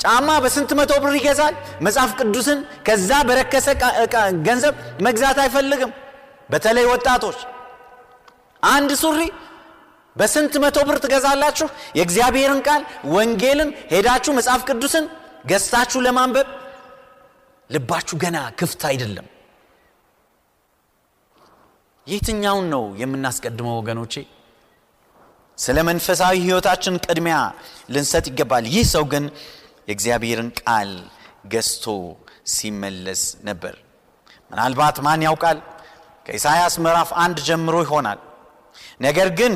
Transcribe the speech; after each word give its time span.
ጫማ 0.00 0.28
በስንት 0.44 0.70
መቶ 0.78 0.92
ብር 1.02 1.14
ይገዛል። 1.18 1.54
መጽሐፍ 1.86 2.10
ቅዱስን 2.20 2.58
ከዛ 2.86 3.10
በረከሰ 3.28 3.66
ገንዘብ 4.46 4.74
መግዛት 5.06 5.38
አይፈልግም። 5.44 5.92
በተለይ 6.50 6.86
ወጣቶች 6.92 7.38
አንድ 8.62 8.90
ሱሪ 9.02 9.20
በስንት 10.16 10.54
መቶ 10.62 10.78
ብር 10.88 10.96
ትገዛላችሁ? 11.02 11.66
የእግዚአብሔርን 11.98 12.60
ቃል 12.66 12.82
ወንጌልን 13.14 13.70
ሄዳችሁ 13.92 14.32
መጽሐፍ 14.38 14.62
ቅዱስን 14.68 15.04
ገዝታችሁ 15.50 15.98
ለማንበብ 16.06 16.48
ልባችሁ 17.70 18.16
ገና 18.22 18.38
ክፍት 18.58 18.82
አይደለም። 18.88 19.26
የትኛውን 22.06 22.66
ነው 22.72 22.84
የምናስቀድመው 23.00 23.74
ወገኖቼ? 23.80 24.14
ስለ 25.58 25.78
መንፈሳዊ 25.88 26.34
ሕይወታችን 26.44 26.94
ቅድሚያ 27.04 27.38
ልንሰጥ 27.94 28.24
ይገባል። 28.30 28.64
ይህ 28.74 28.84
ሰው 28.92 29.04
ግን 29.12 29.24
የእግዚአብሔርን 29.90 30.50
ቃል 30.60 30.90
ገዝቶ 31.52 31.84
ሲመለስ 32.54 33.22
ነበር። 33.48 33.74
ምናልባት 34.50 34.96
ማን 35.06 35.22
ያውቃል 35.26 35.58
ከኢሳይያስ 36.26 36.74
ምዕራፍ 36.84 37.10
አንድ 37.24 37.38
ጀምሮ 37.48 37.76
ይሆናል። 37.84 38.20
ነገር 39.00 39.28
ግን 39.38 39.54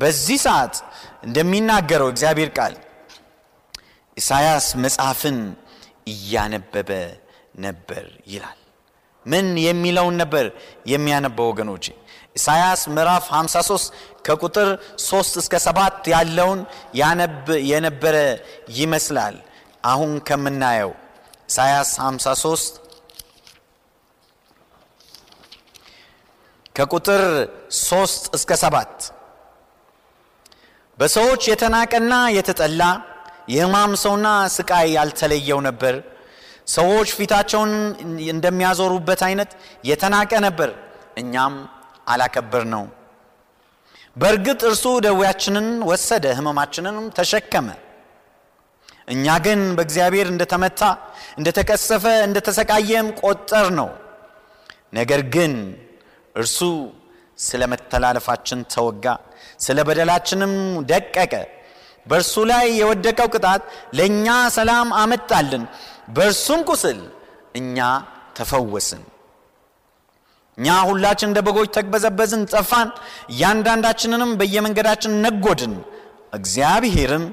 በዚህ 0.00 0.38
ሰዓት 0.46 0.74
እንደሚናገረው 1.26 2.08
እግዚአብሔር 2.12 2.50
ቃል 2.58 2.74
ኢሳይያስ 4.16 4.66
መጽሐፍን 4.84 5.38
እያነበበ 6.12 6.90
ነበር 7.64 8.04
ይላል። 8.26 8.58
ምን 9.26 9.46
የሚለውን 9.66 10.16
ነበር 10.22 10.46
የሚያነበው 10.92 11.46
ወገኖቼ? 11.50 11.84
ኢሳይያስ 12.36 12.82
ምዕራፍ 12.94 13.24
53 13.32 13.86
ከቁጥር 14.26 14.68
3 15.04 15.38
እስከ 15.40 15.54
7 15.66 16.10
ያለውን 16.14 16.60
ያነብ 16.94 17.36
የነበረ 17.70 18.16
ይመስላል። 18.78 19.36
አሁን 19.84 20.12
ከምናየው 20.28 20.92
ኢሳይያስ 21.48 21.90
53 22.02 22.78
ከቁጥር 26.76 27.22
3 27.80 28.30
እስከ 28.36 28.50
7 28.60 29.08
በሰዎች 30.98 31.42
የተናቀና 31.50 32.14
የተጠላ 32.36 32.82
የሕማም 33.48 33.92
ሰውና 34.02 34.26
ስቃይ 34.56 34.88
ያልተለየው 34.96 35.60
ነበር። 35.68 35.94
ሰዎች 36.68 37.08
ፊታቸውን 37.18 37.72
እንደሚያዞሩበት 38.34 39.20
አይነት 39.28 39.50
የተናቀ 39.84 40.32
ነበር፣ 40.46 40.70
እኛም 41.22 41.54
አላከበር 42.08 42.64
ነው። 42.74 42.84
በእርግጥ 44.16 44.60
እርሱ 44.70 44.84
ደዌያችንን 45.06 45.68
ወሰደ፣ 45.90 46.24
ሕመማችንንም 46.38 47.06
ተሸከመ። 47.18 47.68
እኛ 49.08 49.26
ግን 49.44 49.60
በእግዚአብሔር 49.76 50.26
እንደተመታ 50.32 50.80
እንደተቀሰፈ 51.38 52.04
እንደተሰቃየም 52.26 53.08
ቆጠር 53.22 53.66
ነው። 53.78 53.88
ነገር 54.94 55.20
ግን 55.34 55.52
እርሱ 56.34 56.58
ስለ 57.38 57.62
መተላለፋችን 57.72 58.60
ተወጋ፣ 58.72 59.04
ስለ 59.60 59.78
በደላችንም 59.88 60.52
ደቀቀ። 60.90 61.32
በእርሱ 62.06 62.34
ላይ 62.50 62.66
የወደቀው 62.78 63.28
ቅጣት 63.34 63.62
ለእኛ 63.98 64.26
ሰላም 64.56 64.88
አመጣልን፣ 65.00 65.64
በእርሱም 66.14 66.60
ቁስል 66.70 67.00
እኛ 67.60 67.78
ተፈወስን። 68.38 69.02
እኛ 70.58 70.68
ሁላችን 70.88 71.28
እንደ 71.30 71.40
በጎች 71.46 71.68
ተቅበዘበዝን፣ 71.76 72.42
ጠፋን፣ 72.52 72.88
እያንዳንዳችንንም 73.32 74.32
በየመንገዳችን 74.40 75.12
ነጎድን። 75.24 75.74
እግዚአብሔርም 76.38 77.24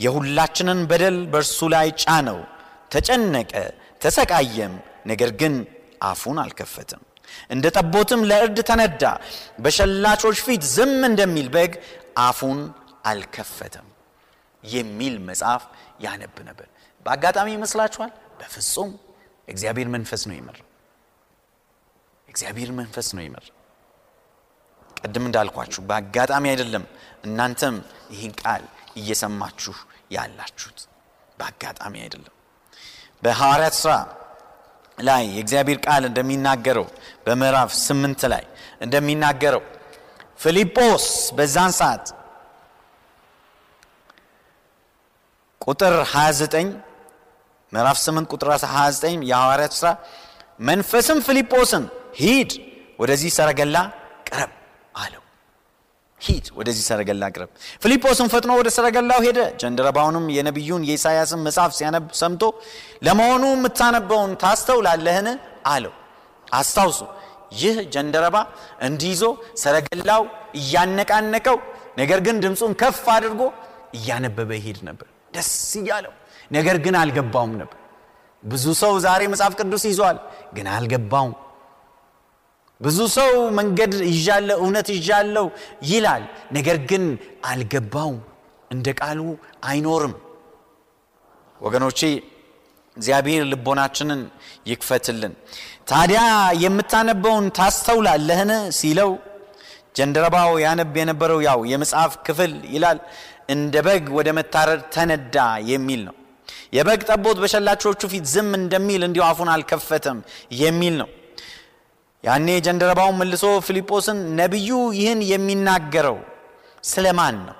የሁላችንን 0.00 0.80
በደል 0.90 1.18
በእርሱ 1.32 1.58
ላይ 1.74 1.88
ጫነው። 2.02 2.38
ተጨነቀ፣ 2.92 3.52
ተሰቃየም፣ 4.00 4.74
ነገር 5.10 5.30
ግን 5.40 5.54
አፉን 6.02 6.38
አልከፈትም። 6.42 7.02
እንደ 7.50 7.64
ጠቦትም 7.76 8.20
ለእርድ 8.30 8.58
ተነዳ፣ 8.68 9.02
በሸላቾች 9.64 10.38
ፊት 10.46 10.62
ዝም 10.74 10.98
እንደሚል 11.10 11.48
በግ 11.54 11.72
አፉን 12.20 12.60
አልከፈተም 13.10 13.86
የሚል 14.62 15.14
መጽሐፍ 15.28 15.62
ያነብ 16.04 16.36
ነበር። 16.48 16.66
በአጋጣሚ 17.06 17.48
ይመስላችኋል? 17.56 18.10
በፍጹም 18.40 18.90
እግዚአብሔር 19.48 19.88
መንፈስ 19.94 20.22
ነው 20.28 20.36
ይመር 20.40 20.58
እግዚአብሔር 22.28 22.70
መንፈስ 22.78 23.08
ነው 23.16 23.22
ይመር። 23.26 23.46
ቅድም 25.00 25.24
እንዳልኳችሁ 25.28 25.80
በአጋጣሚ 25.88 26.44
አይደለም። 26.52 26.84
እናንተም 27.24 27.76
ይህን 28.12 28.32
ቃል 28.42 28.62
እየሰማችሁ 28.96 29.74
ያላችሁት 30.10 30.78
በአጋጣሚ 31.38 31.94
አይደለም። 32.04 32.34
በሐዋርያት 33.22 33.74
ሥራ 33.80 33.92
ላይ 34.98 35.24
የእግዚአብሔር 35.30 35.78
ቃል 35.86 36.02
እንደሚናገረው 36.08 36.86
በምዕራፍ 37.26 37.70
ስምንት 37.80 38.22
ላይ 38.32 38.44
እንደሚናገረው 38.80 39.62
ፊልጶስ 40.40 41.04
በዛን 41.36 41.72
ሰዓት 41.78 42.06
ቁጥር 45.60 45.94
29 46.12 46.70
ምዕራፍ 47.72 47.98
8 48.02 48.30
ቁጥር 48.34 48.48
29 48.54 49.24
የሐዋርያት 49.30 49.74
ሥራ 49.80 49.88
መንፈስም 50.60 51.18
ፊልጶስን 51.26 51.84
ሂድ 52.16 52.50
ወደዚህ 52.98 53.30
ሰረገላ 53.36 53.76
ቅረብ 54.28 54.50
አለው። 54.94 55.22
ሂድ 56.20 56.46
ወደዚህ 56.56 56.84
ሰረገላ 56.88 57.24
ቅረብ። 57.34 57.50
ፊልጶስም 57.82 58.28
ፈጥኖ 58.32 58.50
ወደ 58.58 58.68
ሰረገላው 58.76 59.20
ሄደ። 59.26 59.38
ጀንደረባውንም 59.60 60.24
የነቢዩን 60.36 60.82
የኢሳያስን 60.88 61.40
መጽሐፍ 61.46 61.72
ሲያነብ 61.78 62.04
ሰምቶ 62.20 62.42
ለመሆኑ 63.06 63.44
የምታነበውን 63.54 64.32
ታስተውላለህን 64.42 65.28
አለው። 65.72 65.94
አስታውሱ፣ 66.52 67.00
ይህ 67.60 67.76
ጀንደረባ 67.94 68.36
እንዲይዞ 68.86 69.22
ሰረገላው 69.62 70.22
እያነቃነቀው፣ 70.60 71.58
ነገር 71.98 72.18
ግን 72.26 72.36
ድምፁን 72.44 72.72
ከፍ 72.80 73.04
አድርጎ 73.14 73.42
እያነበበ 73.94 74.50
ይሄድ 74.58 74.78
ነበር 74.88 75.06
ደስ 75.34 75.50
እያለው። 75.80 76.12
ነገር 76.50 76.76
ግን 76.84 76.94
አልገባውም 77.00 77.52
ነበር። 77.60 77.76
ብዙ 78.42 78.64
ሰው 78.80 78.92
ዛሬ 79.04 79.22
መጽሐፍ 79.32 79.54
ቅዱስ 79.60 79.84
ይዟል፣ 79.88 80.18
ግን 80.54 80.66
አልገባውም። 80.74 81.34
ብዙ 82.80 82.98
ሰው 83.14 83.30
መንገድ 83.58 83.92
ይዣለሁ 84.10 84.56
እውነት 84.62 84.88
ይዣለሁ 84.96 85.46
ይላል፣ 85.90 86.22
ነገር 86.56 86.76
ግን 86.90 87.04
አልገባውም። 87.50 88.18
እንደ 88.70 88.86
ቃሉ 89.00 89.20
አይኖርም። 89.68 90.14
ወገኖቼ 91.60 92.00
እግዚአብሔር 92.96 93.42
ልቦናችንን 93.50 94.20
ይክፈትልን። 94.70 95.34
ታዲያ 95.90 96.22
የምታነበውን 96.64 97.46
ታስተውላለህን 97.58 98.50
ሲለው 98.78 99.10
ጀንደረባው 99.96 100.50
ያነብ 100.64 100.94
የነበረው 101.00 101.38
ያው 101.48 101.60
የመጽሐፍ 101.70 102.12
ክፍል 102.26 102.52
ይላል 102.74 102.98
እንደ 103.54 103.76
በግ 103.86 104.04
ወደ 104.18 104.28
መታረድ 104.38 104.82
ተነዳ 104.94 105.36
የሚል 105.70 106.02
ነው። 106.08 106.16
የበግ 106.76 107.00
ጠቦት 107.08 107.38
በሸላቾቹ 107.42 108.02
ፊት 108.12 108.26
ዝም 108.32 108.50
እንደሚል 108.58 109.02
እንዲሁ 109.06 109.22
አፉን 109.28 109.48
አልከፈተም 109.54 110.18
የሚል 110.60 110.94
ነው። 111.00 111.08
ያኔ 112.24 112.48
ጀንደረባውን 112.66 113.16
መልሶ 113.20 113.44
ፊልጶስን 113.66 114.18
ነቢዩ 114.40 114.70
ይህን 114.98 115.20
የሚናገረው 115.30 116.18
ስለ 116.84 117.06
ማን 117.18 117.36
ነው? 117.46 117.56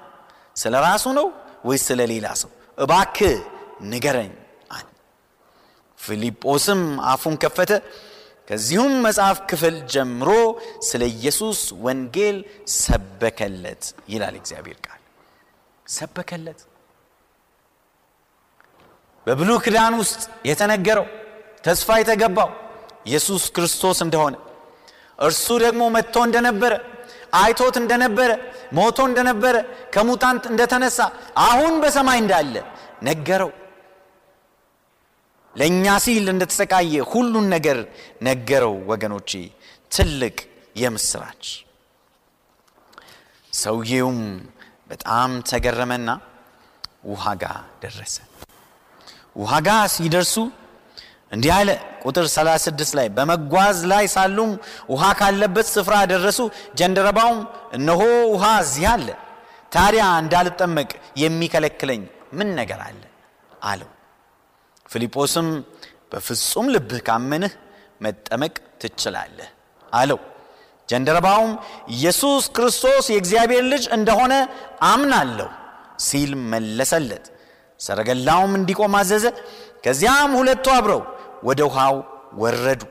ስለ 0.57 0.75
ራሱ 0.87 1.05
ነው 1.19 1.27
ወይስ 1.69 1.83
ስለ 1.89 2.01
ሌላ 2.13 2.27
ሰው? 2.41 2.51
እባክህ 2.79 3.35
ንገረኝ 3.91 4.33
አለ። 4.71 4.87
ፊልጶስም 5.99 6.81
አፉን 7.11 7.35
ከፈተ። 7.43 7.73
ከዚሁም 8.49 8.93
መጽሐፍ 9.07 9.39
ክፍል 9.51 9.77
ጀምሮ 9.93 10.31
ስለ 10.89 11.03
ኢየሱስ 11.15 11.59
ወንጌል 11.85 12.37
ሰበከለት 12.77 13.83
ይላል 14.13 14.35
እግዚአብሔር 14.41 14.79
ቃል። 14.87 15.01
ሰበከለት። 15.87 16.61
በብሉይ 19.27 19.59
ኪዳን 19.65 19.95
ውስጥ 20.01 20.21
የተነገረው 20.51 21.07
ተስፋ 21.65 21.89
የተገባው 22.01 22.51
ኢየሱስ 23.07 23.43
ክርስቶስ 23.57 23.99
እንደሆነ 24.07 24.35
እርሱ 25.21 25.47
ደግሞ 25.65 25.83
መጥቶ 25.97 26.17
እንደነበረ 26.29 26.73
አይቶት 27.41 27.75
እንደነበረ 27.81 28.31
ሞቶ 28.77 28.99
እንደነበረ 29.09 29.57
ከሙታን 29.95 30.37
እንደተነሳ 30.53 30.99
አሁን 31.45 31.75
በሰማይ 31.83 32.19
እንዳለ 32.23 32.55
ነገረው። 33.09 33.51
ለእኛ 35.55 35.85
ሲል 36.05 36.27
እንደተሰቃየ 36.33 36.95
ሁሉን 37.13 37.47
ነገር 37.55 37.79
ነገረው። 38.23 38.75
ወገኖቼ 38.91 39.31
ትልቅ 39.93 40.37
የምስራች። 40.77 41.45
ሰውዬውም 43.53 44.21
በጣም 44.91 45.31
ተገረመና 45.51 46.11
ውሃ 47.11 47.25
ጋር 47.43 47.59
ደረሰ። 47.83 48.17
ውሃ 49.37 49.53
ጋር 49.67 49.83
ሲደርሱ 49.95 50.35
እንዲህ 51.33 51.51
አለ። 51.57 51.71
ቁጥር 52.05 52.27
36 52.31 52.95
ላይ 52.99 53.09
በመጓዝ 53.17 53.79
ላይ 53.93 54.05
ሳሉም 54.15 54.51
ውሃ 54.93 55.03
ካለበት 55.19 55.67
ስፍራ 55.75 55.95
ደረሱ። 56.13 56.39
ጀንደረባውም 56.79 57.41
እነሆ 57.77 58.01
ውሃ 58.33 58.45
እዚህ 58.63 58.87
አለ፣ 58.93 59.09
ታዲያ 59.73 60.05
እንዳልጠመቅ 60.23 60.91
የሚከለክለኝ 61.23 62.03
ምን 62.39 62.49
ነገር 62.59 62.81
አለ 62.87 63.03
አለው። 63.65 63.91
ፊልጶስም 64.87 65.49
በፍጹም 66.13 66.67
ልብህ 66.75 67.01
ካመንህ 67.09 67.53
መጠመቅ 68.01 68.55
ትችላለህ 68.83 69.49
አለው። 69.93 70.19
ጀንደረባውም 70.89 71.53
ኢየሱስ 71.95 72.45
ክርስቶስ 72.57 73.07
የእግዚአብሔር 73.13 73.65
ልጅ 73.73 73.85
እንደሆነ 73.97 74.35
አምናለሁ 74.89 75.49
ሲል 76.07 76.33
መለሰለት። 76.53 77.25
ሰረገላውም 77.81 78.53
እንዲቆም 78.59 78.95
አዘዘ። 79.01 79.27
ከዚያም 79.85 80.33
ሁለቱ 80.39 80.67
አብረው 80.77 81.03
ወደ 81.43 81.61
ውሃው 81.69 81.97
ወረዱ። 82.41 82.83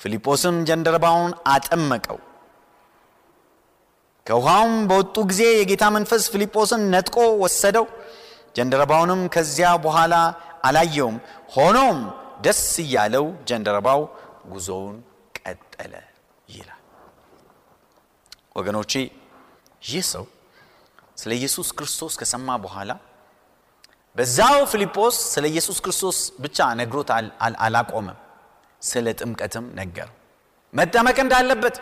ፊልጶስም 0.00 0.56
ጀንደረባውን 0.68 1.32
አጠመቀው። 1.52 2.18
ከውሃውም 4.26 4.74
በወጡ 4.88 5.16
ጊዜ 5.30 5.42
የጌታ 5.52 5.84
መንፈስ 5.96 6.22
ፊልጶስን 6.32 6.82
ነጥቆ 6.94 7.16
ወሰደው። 7.42 7.86
ጀንደረባውንም 8.56 9.20
ከዚያ 9.34 9.68
በኋላ 9.84 10.14
አላየውም። 10.64 11.16
ሆኖም 11.54 11.98
ደስ 12.44 12.62
እያለው 12.82 13.26
ጀንደረባው 13.48 14.00
ጉዞውን 14.52 14.96
ቀጠለ 15.38 15.94
ይላል። 16.48 16.82
ወገኖቼ 18.56 18.92
ይህ 19.82 20.04
ሰው 20.12 20.24
ስለ 21.18 21.30
ኢየሱስ 21.38 21.68
ክርስቶስ 21.72 22.14
ከሰማ 22.20 22.48
በኋላ 22.64 22.90
በዛው 24.18 24.60
ፊልጶስ 24.70 25.16
ስለ 25.32 25.44
ኢየሱስ 25.52 25.78
ክርስቶስ 25.84 26.16
ብቻ 26.44 26.66
ነግሮት 26.78 27.10
አላቆመም። 27.64 28.16
ስለ 28.82 29.06
ጥምቀትም 29.20 29.66
ነገረው። 29.78 30.14
መጠመቅ 30.72 31.16
እንዳለበት 31.24 31.76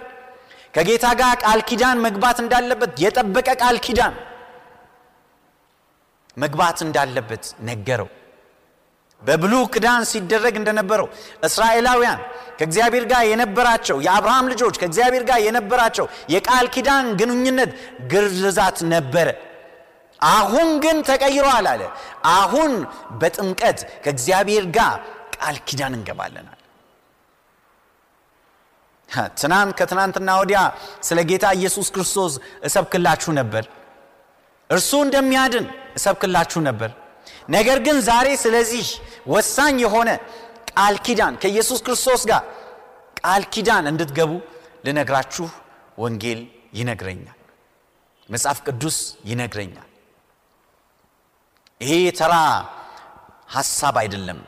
ከጌታ 0.74 1.06
ጋር 1.20 1.32
ቃል 1.42 1.60
ኪዳን 1.68 1.98
መግባት 2.06 2.38
እንዳለበት 2.42 2.92
የጠበቀ 3.02 3.48
ቃል 3.62 3.76
ኪዳን 3.86 4.14
መግባት 6.36 6.78
እንዳለበት 6.86 7.44
ነገረው። 7.68 8.08
በብሉ 9.22 9.54
ክዳን 9.74 10.02
ሲደረግ 10.10 10.54
እንደነበረው 10.60 11.06
እስራኤላውያን 11.44 12.20
ከእግዚአብሔር 12.58 13.04
ጋር 13.12 13.22
የነበራቸው 13.30 13.96
የአብርሃም 14.06 14.50
ልጆች 14.52 14.74
ከእግዚአብሔር 14.80 15.24
ጋር 15.30 15.38
የነበራቸው 15.46 16.06
የቃል 16.34 16.66
ኪዳን 16.74 17.06
ግንኙነት 17.20 17.70
ግርዛት 18.12 18.78
ነበረ። 18.92 19.28
አሁን 20.20 20.68
ግን 20.84 20.96
ተቀይሯል 21.08 21.66
አለ። 21.70 21.82
አሁን 22.34 22.72
በጥምቀት 23.20 23.78
ከእግዚአብሔር 24.04 24.64
ጋር 24.76 24.94
ቃል 25.36 25.56
ኪዳን 25.68 25.94
እንገባለናል። 25.98 26.52
ትናንት 29.38 29.72
ከትናንትና 29.78 30.30
ወዲያ 30.40 30.60
ስለ 31.08 31.18
ጌታ 31.30 31.46
ኢየሱስ 31.58 31.88
ክርስቶስ 31.94 32.32
እሰብክላችሁ 32.64 33.30
ነበር። 33.40 33.64
እርሱ 34.70 34.90
እንደሚያድን 35.04 35.66
እሰብክላችሁ 35.98 36.60
ነበር። 36.68 36.90
ነገር 37.48 37.78
ግን 37.86 37.96
ዛሬ 38.08 38.28
ስለዚህ 38.36 38.86
ወሳኝ 39.26 39.76
የሆነ 39.84 40.10
ቃል 40.72 40.96
ኪዳን 41.06 41.34
ከኢየሱስ 41.42 41.80
ክርስቶስ 41.86 42.22
ጋር 42.30 42.42
ቃል 43.20 43.42
ኪዳን 43.54 43.84
እንድትገቡ 43.92 44.32
ልነግራችሁ 44.86 45.46
ወንጌል 45.98 46.40
ይነግረኛል። 46.78 47.38
መጽሐፍ 48.28 48.58
ቅዱስ 48.66 48.96
ይነግረኛል። 49.24 49.88
ይሄ 51.80 51.90
ተራ 52.18 52.34
ሐሳብ 53.50 53.96
አይደለም። 54.02 54.38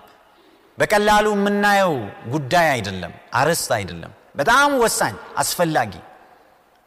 በቀላሉ 0.79 1.27
የምናየው 1.37 1.95
ጉዳይ 2.33 2.67
አይደለም። 2.75 3.13
አርዕስት 3.35 3.71
አይደለም። 3.77 4.13
በጣም 4.37 4.71
ወሳኝ 4.83 5.15
አስፈላጊ 5.37 5.93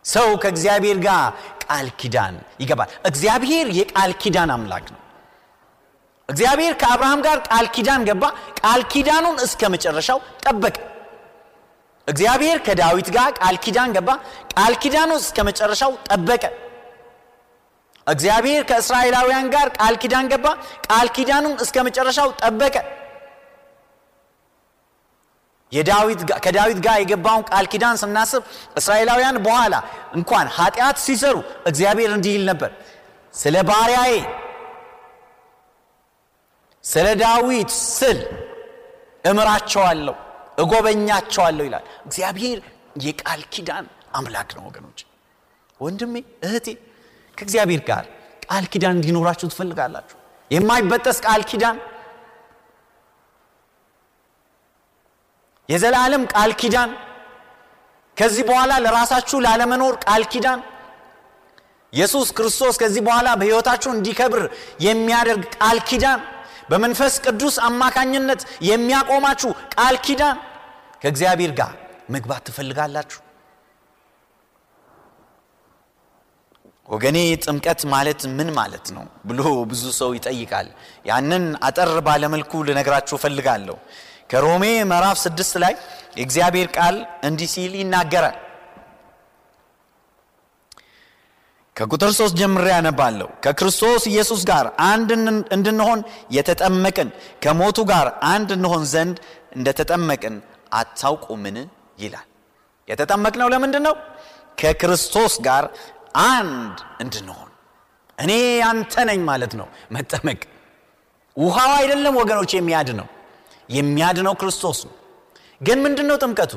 ሰው 0.06 0.28
ከእግዚአብሔር 0.44 0.98
ጋር 1.00 1.24
ቃል 1.64 1.88
ኪዳን 2.00 2.36
ይገባል። 2.62 2.90
እግዚአብሔር 3.06 3.68
የቃል 3.80 4.12
ኪዳን 4.22 4.52
አምላክ 4.56 4.86
ነው። 4.94 5.00
እግዚአብሔር 6.30 6.74
ከአብርሃም 6.82 7.22
ጋር 7.22 7.38
ቃል 7.50 7.66
ኪዳን 7.76 8.02
ገባ። 8.10 8.24
ቃል 8.62 8.82
ኪዳኑን 8.94 9.38
እስከ 9.46 9.70
መጨረሻው 9.70 10.20
ጠበቀ። 10.44 10.78
እግዚአብሔር 12.08 12.58
ከዳዊት 12.68 13.10
ጋር 13.16 13.30
ቃል 13.40 13.56
ኪዳን 13.64 13.90
ገባ። 13.98 14.10
ቃል 14.54 14.74
ኪዳኑን 14.84 15.20
እስከ 15.20 15.38
መጨረሻው 15.44 15.92
ጠበቀ። 16.08 16.44
እግዚአብሔር 18.12 18.62
ከእስራኤላውያን 18.70 19.48
ጋር 19.54 19.68
ቃል 19.78 19.96
ኪዳን 20.02 20.26
ገባ። 20.32 20.46
ቃል 20.88 21.08
ኪዳኑን 21.16 21.56
እስከ 21.64 21.76
መጨረሻው 21.88 22.30
ጠበቀ። 22.42 22.76
ከዳዊት 26.46 26.80
ጋር 26.86 26.96
የገባውን 27.02 27.44
ቃል 27.50 27.66
ኪዳን 27.74 27.96
ስናስብ 28.02 28.42
እስራኤላውያን 28.80 29.38
በኋላ 29.46 29.76
እንኳን 30.16 30.48
ኃጢአት 30.58 30.98
ሲሰሩ 31.06 31.36
እግዚአብሔር 31.66 32.10
እንዲህ 32.16 32.34
ይል 32.36 32.44
ነበር፣ 32.50 32.72
ስለ 33.34 33.56
ባሪያዬ 33.70 34.14
ስለ 36.84 37.08
ዳዊት 37.22 37.72
ስል 37.96 38.20
እምራቸዋለሁ፣ 39.26 40.16
እጎበኛቸዋለሁ 40.62 41.64
ይላል። 41.68 41.86
እግዚአብሔር 42.06 42.60
የቃል 43.06 43.42
ኪዳን 43.54 43.86
አምላክ 44.14 44.50
ነው። 44.58 44.64
ወገኖች፣ 44.68 45.00
ወንድሜ 45.80 46.16
እህቴ፣ 46.48 46.68
ከእግዚአብሔር 47.38 47.80
ጋር 47.80 48.06
ቃል 48.46 48.66
ኪዳን 48.66 48.92
እንዲኖራችሁ 48.92 49.48
ትፈልጋላችሁ? 49.50 50.18
የማይበጠስ 50.52 51.18
ቃል 51.22 51.42
ኪዳን? 51.44 51.78
የዘላለም 55.70 56.26
ቃል 56.28 56.52
ኪዳን? 56.54 56.92
ከዚህ 58.18 58.44
በኋላ 58.46 58.72
ለራሳችሁ 58.78 59.40
ላለመኖር 59.40 59.96
ቃል 60.06 60.24
ኪዳን? 60.24 60.60
ኢየሱስ 61.94 62.28
ክርስቶስ 62.32 62.76
ከዚህ 62.78 63.02
በኋላ 63.02 63.36
በሕይወታችሁ 63.36 63.92
እንዲከብር 63.92 64.44
የሚያደርግ 64.80 65.44
ቃል 65.56 65.80
ኪዳን? 65.80 66.20
በመንፈስ 66.70 67.14
ቅዱስ 67.26 67.56
አማካኝነት 67.60 68.42
የሚያቆማችሁ 68.62 69.52
ቃል 69.76 69.96
ኪዳን? 69.98 70.38
ከእግዚአብሔር 71.02 71.52
ጋር 71.52 71.74
መግባት 72.10 72.42
ትፈልጋላችሁ? 72.46 73.20
ወገኔ 76.92 77.18
ጥምቀት 77.44 77.82
ማለት 77.94 78.22
ምን 78.38 78.50
ማለት 78.58 78.86
ነው 78.96 79.06
ብሎ 79.28 79.42
ብዙ 79.70 79.84
ሰው 80.00 80.10
ይጠይቃል። 80.18 80.68
ያንን 81.06 81.44
አጠር 81.68 81.92
ባለመልኩ 82.08 82.62
ልነግራችሁ 82.68 83.16
እፈልጋለሁ። 83.20 83.76
ከሮሜ 84.32 84.64
ምዕራፍ 84.90 85.18
ስድስት 85.24 85.54
ላይ 85.64 85.74
የእግዚአብሔር 86.18 86.68
ቃል 86.78 86.96
እንዲህ 87.28 87.50
ሲል 87.54 87.74
ይናገራል። 87.80 88.38
ከቁጥር 91.76 92.12
ሶስት 92.18 92.36
ጀምሬ 92.40 92.66
ያነባለሁ። 92.74 93.28
ከክርስቶስ 93.44 94.04
ኢየሱስ 94.12 94.42
ጋር 94.50 94.66
አንድ 94.88 95.10
እንድንሆን 95.56 96.00
የተጠመቅን 96.38 97.10
ከሞቱ 97.44 97.80
ጋር 97.92 98.08
አንድ 98.32 98.50
እንሆን 98.58 98.84
ዘንድ 98.94 99.18
እንደተጠመቅን 99.56 100.36
አታውቁምን? 100.74 101.58
ይላል። 102.00 102.28
የተጠመቅነው 102.88 103.48
ለምንድን 103.54 103.84
ነው? 103.88 103.96
ከክርስቶስ 104.58 105.34
ጋር 105.48 105.64
አንድ 106.16 106.78
እንድንሆን። 107.00 107.50
እኔ 108.18 108.32
አንተ 108.62 108.94
ነኝ 109.10 109.20
ማለት 109.24 109.54
ነው 109.60 109.68
መጠመቅ። 109.92 110.42
ውሃው 111.38 111.72
አይደለም 111.80 112.16
ወገኖች 112.22 112.52
የሚያድነው፣ 112.56 113.08
የሚያድነው 113.70 114.34
ክርስቶስ 114.36 114.80
ነው። 114.88 114.96
ግን 115.62 115.78
ምንድን 115.86 116.08
ነው 116.10 116.18
ጥምቀቱ? 116.24 116.54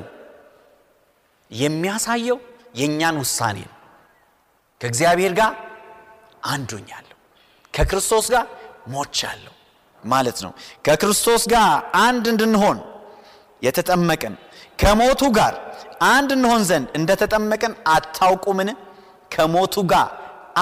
የሚያሳየው 1.50 2.38
የእኛን 2.74 3.16
ውሳኔ 3.22 3.58
ነው። 3.64 3.76
ከእግዚአብሔር 4.80 5.32
ጋር 5.40 5.52
አንዱኛለሁ፣ 6.44 7.16
ከክርስቶስ 7.74 8.26
ጋር 8.34 8.46
ሞቻለሁ 8.88 9.52
ማለት 10.02 10.38
ነው። 10.44 10.52
ከክርስቶስ 10.86 11.42
ጋር 11.48 11.68
አንድ 12.00 12.24
እንድንሆን 12.32 12.78
የተጠመቅን 13.62 14.34
ከሞቱ 14.78 15.22
ጋር 15.38 15.54
አንድ 16.08 16.30
እንሆን 16.36 16.62
ዘንድ 16.70 16.88
እንደተጠመቅን 16.98 17.72
አታውቁምን? 17.88 18.70
ከሞቱ 19.34 19.74
ጋር 19.92 20.08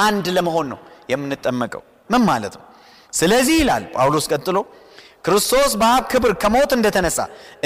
አንድ 0.02 0.26
ለመሆን 0.36 0.66
ነው 0.72 0.78
የምንጠመቀው። 1.12 1.82
ምን 2.10 2.22
ማለት 2.28 2.54
ነው? 2.58 2.64
ስለዚህ 3.12 3.56
ይላል 3.60 3.84
ጳውሎስ 3.94 4.26
ቀጥሎ 4.32 4.58
ክርስቶስ 5.26 5.72
በአብ 5.80 6.04
ክብር 6.12 6.32
ከሞት 6.42 6.70
እንደተነሳ 6.76 7.18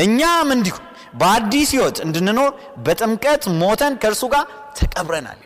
እኛም 0.03 0.49
እንዲሁ 0.57 0.77
በአዲስ 1.21 1.69
ሕይወት 1.75 1.99
እንድንኖር 2.05 2.51
በጥምቀት 2.87 3.43
ሞተን 3.61 3.95
ከእርሱ 4.03 4.23
ጋር 4.35 4.45
ተቀብረናል። 4.79 5.41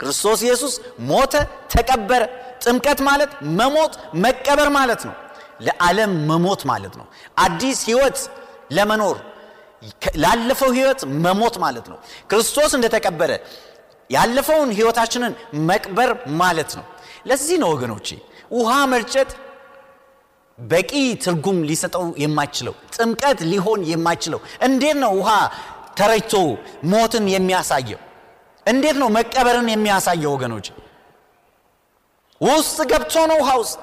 ክርስቶስ 0.00 0.40
ኢየሱስ 0.46 0.74
ሞተ፣ 1.08 1.32
ተቀበረ። 1.72 2.22
ጥምቀት 2.64 3.00
ማለት 3.08 3.30
መሞት 3.58 3.92
መቀበር 4.24 4.68
ማለት 4.76 5.02
ነው። 5.08 5.14
ለዓለም 5.60 6.12
መሞት 6.30 6.62
ማለት 6.70 6.94
ነው። 7.00 7.06
አዲስ 7.38 7.78
ሕይወት 7.88 8.18
ለመኖር 8.72 9.16
ላለፈው 10.22 10.70
ሕይወት 10.76 11.00
መሞት 11.24 11.56
ማለት 11.64 11.86
ነው። 11.92 11.98
ክርስቶስ 12.30 12.70
እንደተቀበረ 12.78 13.32
ያለፈውን 14.10 14.70
ሕይወታችንን 14.76 15.32
መቅበር 15.68 16.10
ማለት 16.40 16.70
ነው። 16.78 16.84
ለዚህ 17.28 17.56
ነው 17.62 17.70
ወገኖቼ 17.74 18.08
ውሃ 18.50 18.72
መርጨት 18.92 19.30
በቂ 20.58 20.92
ትርጉም 21.24 21.58
ሊሰጠው 21.68 22.04
የማይችለው 22.22 22.74
ጥምቀት 22.96 23.38
ሊሆን 23.50 23.80
የማይችለው። 23.90 24.40
እንዴት 24.66 24.98
ነው 25.02 25.12
ውሃ 25.18 25.30
ተረጭቶ 25.98 26.34
ሞትን 26.92 27.26
የሚያሳየው? 27.34 28.00
እንዴት 28.66 28.96
ነው 29.02 29.08
መቀበርን 29.16 29.68
የሚያሳየው 29.72 30.32
ወገኖች 30.36 30.66
ውስጥ 32.40 32.78
ገብቶ 32.90 33.14
ነው 33.30 33.38
ውሃ 33.42 33.50
ውስጥ። 33.62 33.82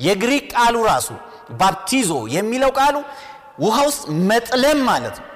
የግሪክ 0.00 0.46
ቃሉ 0.54 0.76
ራሱ 0.88 1.08
ባፕቲዞ 1.58 2.12
የሚለው 2.34 2.70
ቃሉ 2.78 2.96
ውሃ 3.64 3.76
ውስጥ 3.88 4.02
መጥለም 4.30 4.78
ማለት 4.88 5.16
ነው። 5.20 5.28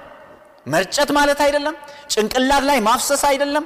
መርጨት 0.67 1.11
ማለት 1.19 1.39
አይደለም 1.45 1.75
ጭንቅላት 2.12 2.65
ላይ 2.71 2.79
ማፍሰስ 2.89 3.23
አይደለም 3.31 3.65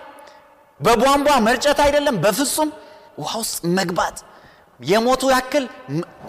በቧንቧ 0.85 1.29
መርጨት 1.47 1.79
አይደለም 1.85 2.17
በፍጹም 2.25 2.71
ውሃ 3.21 3.33
ውስጥ 3.43 3.59
መግባት 3.79 4.17
የሞቱ 4.81 5.23
ያክል 5.35 5.65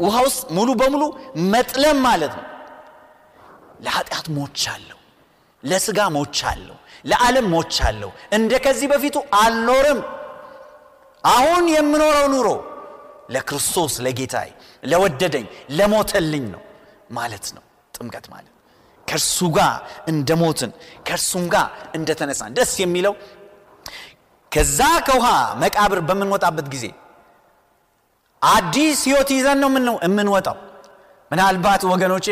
ውሃ 0.04 0.16
ውስጥ 0.26 0.44
ሙሉ 0.58 0.70
በሙሉ 0.82 1.04
መጥለም 1.54 1.98
ማለት 2.08 2.34
ነው። 2.40 2.46
ለኃጢአት 3.86 4.28
ሞቻለሁ፣ 4.38 5.00
ለስጋ 5.64 6.00
ሞቻለሁ፣ 6.16 6.76
ለዓለም 7.06 7.48
ሞቻለሁ። 7.56 8.10
እንደ 8.32 8.54
ከዚህ 8.66 8.88
በፊቱ 8.94 9.16
አልኖርም። 9.42 10.00
አሁን 11.24 11.64
የምኖረው 11.76 12.28
ኑሮ 12.34 12.48
ለክርስቶስ 13.30 13.94
ለጌታዬ፣ 14.06 14.50
ለወደደኝ፣ 14.84 15.46
ለሞተልኝ 15.78 16.46
ነው 16.54 16.62
ማለት 17.12 17.48
ነው። 17.56 17.64
ጥምቀት 17.94 18.28
ማለት 18.34 18.52
ከእርሱ 19.08 19.40
ጋር 19.56 19.74
እንደ 20.08 20.30
ሞትን 20.36 20.72
ከእርሱም 21.08 21.44
ጋር 21.50 21.68
እንደተነሳን 21.98 22.54
ደስ 22.58 22.72
የሚለው 22.82 23.14
ከዛ 24.56 24.80
ከውሃ 25.08 25.28
መቃብር 25.62 26.00
በምንወጣበት 26.08 26.68
ጊዜ 26.74 26.86
አዲስ 28.42 29.00
ህይወት 29.08 29.30
ይዘን 29.36 29.60
ነው 29.64 29.70
የምንወጣው። 30.06 30.58
ምናልባት 31.32 31.82
ወገኖቼ 31.92 32.28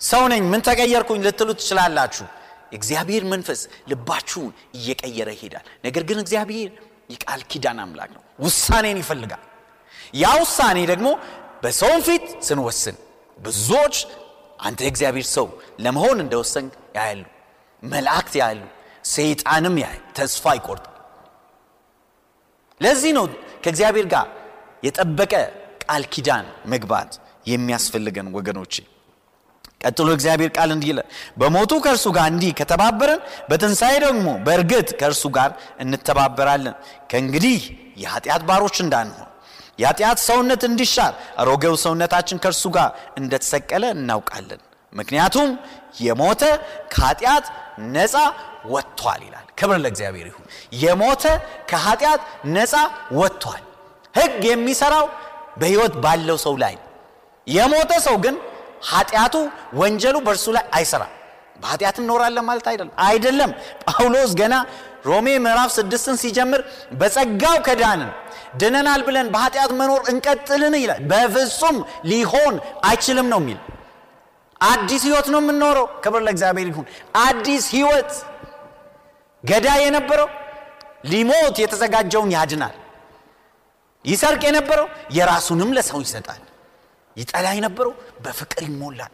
ሰው 0.00 0.22
ነኝ 0.32 0.42
ምን 0.52 0.60
ተቀየርኩኝ 0.66 1.20
ልትሉ 1.26 1.48
ትችላላችሁ። 1.60 2.26
እግዚአብሔር 2.72 3.24
መንፈስ 3.32 3.60
ልባችሁን 3.90 4.48
እየቀየረ 4.76 5.28
ይሄዳል። 5.36 5.66
ነገር 5.86 6.02
ግን 6.08 6.18
እግዚአብሔር 6.24 6.70
የቃል 7.12 7.42
ኪዳን 7.50 7.78
አምላክ 7.84 8.10
ነው። 8.16 8.22
ውሳኔን 8.44 8.98
ይፈልጋል። 9.02 9.42
ያ 10.14 10.32
ውሳኔ 10.40 10.78
ደግሞ 10.92 11.08
በሰውን 11.62 12.00
ፊት 12.08 12.24
ስንወስን 12.48 12.96
ብዙዎች 13.38 13.96
አንተ 14.60 14.80
የእግዚአብሔር 14.86 15.26
ሰው 15.36 15.46
ለመሆን 15.84 16.18
እንደወሰን 16.24 16.66
ያያሉ፣ 16.96 17.22
መላእክት 17.82 18.34
ያያሉ፣ 18.40 18.62
ሰይጣንም 19.06 19.74
ያያል፣ 19.82 20.02
ተስፋ 20.16 20.54
ይቆርጣል። 20.58 20.92
ለዚህ 22.80 23.12
ነው 23.18 23.24
ከእግዚአብሔር 23.64 24.06
ጋር 24.14 24.26
የጠበቀ 24.86 25.32
ቃል 25.84 26.04
ኪዳን 26.12 26.44
መግባት 26.72 27.10
የሚያስፈልገን 27.50 28.28
ወገኖቼ። 28.36 28.74
ቀጥሎ 29.82 30.08
እግዚአብሔር 30.16 30.50
ቃል 30.56 30.70
እንዲህ 30.74 30.88
ይላል፣ 30.92 31.08
በሞቱ 31.38 31.72
ከእርሱ 31.84 32.06
ጋር 32.16 32.26
እንዲህ 32.32 32.52
ከተባበረን 32.60 33.20
በትንሣኤ 33.50 33.94
ደግሞ 34.04 34.26
በእርግጥ 34.46 34.88
ከእርሱ 35.00 35.24
ጋር 35.36 35.50
እንተባበራለን። 35.82 36.76
ከእንግዲህ 37.10 37.58
የኃጢአት 38.02 38.42
ባሮች 38.48 38.76
እንዳንሆን 38.84 39.28
የኃጢአት 39.78 40.18
ሰውነት 40.26 40.62
እንዲሻር 40.68 41.12
አሮጌው 41.40 41.74
ሰውነታችን 41.82 42.40
ከእርሱ 42.44 42.64
ጋር 42.76 42.90
እንደተሰቀለ 43.18 43.84
እናውቃለን። 43.96 44.60
ምክንያቱም 44.92 45.48
የሞተ 46.00 46.42
ከኃጢአት 46.92 47.46
ነፃ 47.94 48.14
ወጥቷል 48.68 49.20
ይላል። 49.26 49.46
ክብር 49.58 49.78
ለእግዚአብሔር 49.82 50.26
ይሁን። 50.30 50.46
የሞተ 50.80 51.24
ከኃጢአት 51.70 52.20
ነፃ 52.54 52.74
ወጥቷል። 53.20 53.62
ሕግ 54.14 54.42
የሚሰራው 54.50 55.06
በሕይወት 55.60 55.94
ባለው 56.04 56.38
ሰው 56.44 56.54
ላይ 56.62 56.74
የሞተ 57.46 57.92
ሰው 58.06 58.16
ግን 58.24 58.36
ኃጢአቱ 58.88 59.34
ወንጀሉ 59.80 60.16
በእርሱ 60.26 60.46
ላይ 60.56 60.64
አይሰራም። 60.76 61.12
በኃጢአት 61.62 61.96
እንኖራለን 62.00 62.44
ማለት 62.48 62.66
አይደለም 62.70 62.94
አይደለም። 63.06 63.50
ጳውሎስ 63.84 64.32
ገና 64.40 64.54
ሮሜ 65.06 65.26
ምዕራፍ 65.44 65.70
ስድስትን 65.76 66.16
ሲጀምር 66.22 66.60
በጸጋው 67.00 67.56
ከዳንን 67.66 68.10
ድነናል 68.60 69.00
ብለን 69.06 69.26
በኃጢአት 69.34 69.72
መኖር 69.78 70.00
እንቀጥልን 70.12 70.74
ይላል። 70.80 71.00
በፍጹም 71.10 71.76
ሊሆን 72.10 72.54
አይችልም 72.88 73.26
ነው 73.32 73.40
የሚል 73.42 73.58
አዲስ 74.60 75.02
ህይወት 75.06 75.26
ነው 75.32 75.40
የምንኖረው። 75.42 75.86
ክብር 76.04 76.20
ለእግዚአብሔር 76.26 76.68
ይሁን። 76.70 76.86
አዲስ 77.22 77.64
ህይወት 77.74 78.10
ገዳይ 79.46 79.80
የነበረው 79.84 80.28
ሊሞት 81.04 81.56
የተዘጋጀውን 81.62 82.30
ያድናል። 82.36 82.74
ይሰርቅ 84.04 84.42
የነበረው 84.48 84.86
የራሱንም 85.16 85.70
ለሰው 85.76 86.00
ይሰጣል። 86.04 86.42
ይጠላ 87.16 87.46
የነበረው 87.56 87.92
በፍቅር 88.24 88.62
ይሞላል። 88.66 89.12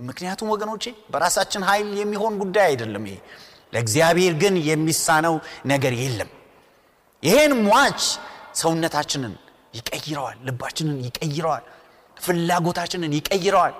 ምክንያቱም 0.00 0.50
ወገኖቼ 0.54 0.84
በራሳችን 1.12 1.62
ኃይል 1.68 1.88
የሚሆን 2.00 2.34
ጉዳይ 2.42 2.66
አይደለም 2.68 3.04
ይሄ። 3.08 3.16
ለእግዚአብሔር 3.72 4.34
ግን 4.42 4.54
የሚሳነው 4.68 5.34
ነገር 5.66 5.94
የለም። 6.00 6.30
ይሄን 7.22 7.52
ሟች 7.66 8.00
ሰውነታችንን 8.54 9.34
ይቀይረዋል፣ 9.74 10.38
ልባችንን 10.46 10.98
ይቀይረዋል፣ 11.06 11.64
ፍላጎታችንን 12.16 13.12
ይቀይረዋል። 13.18 13.74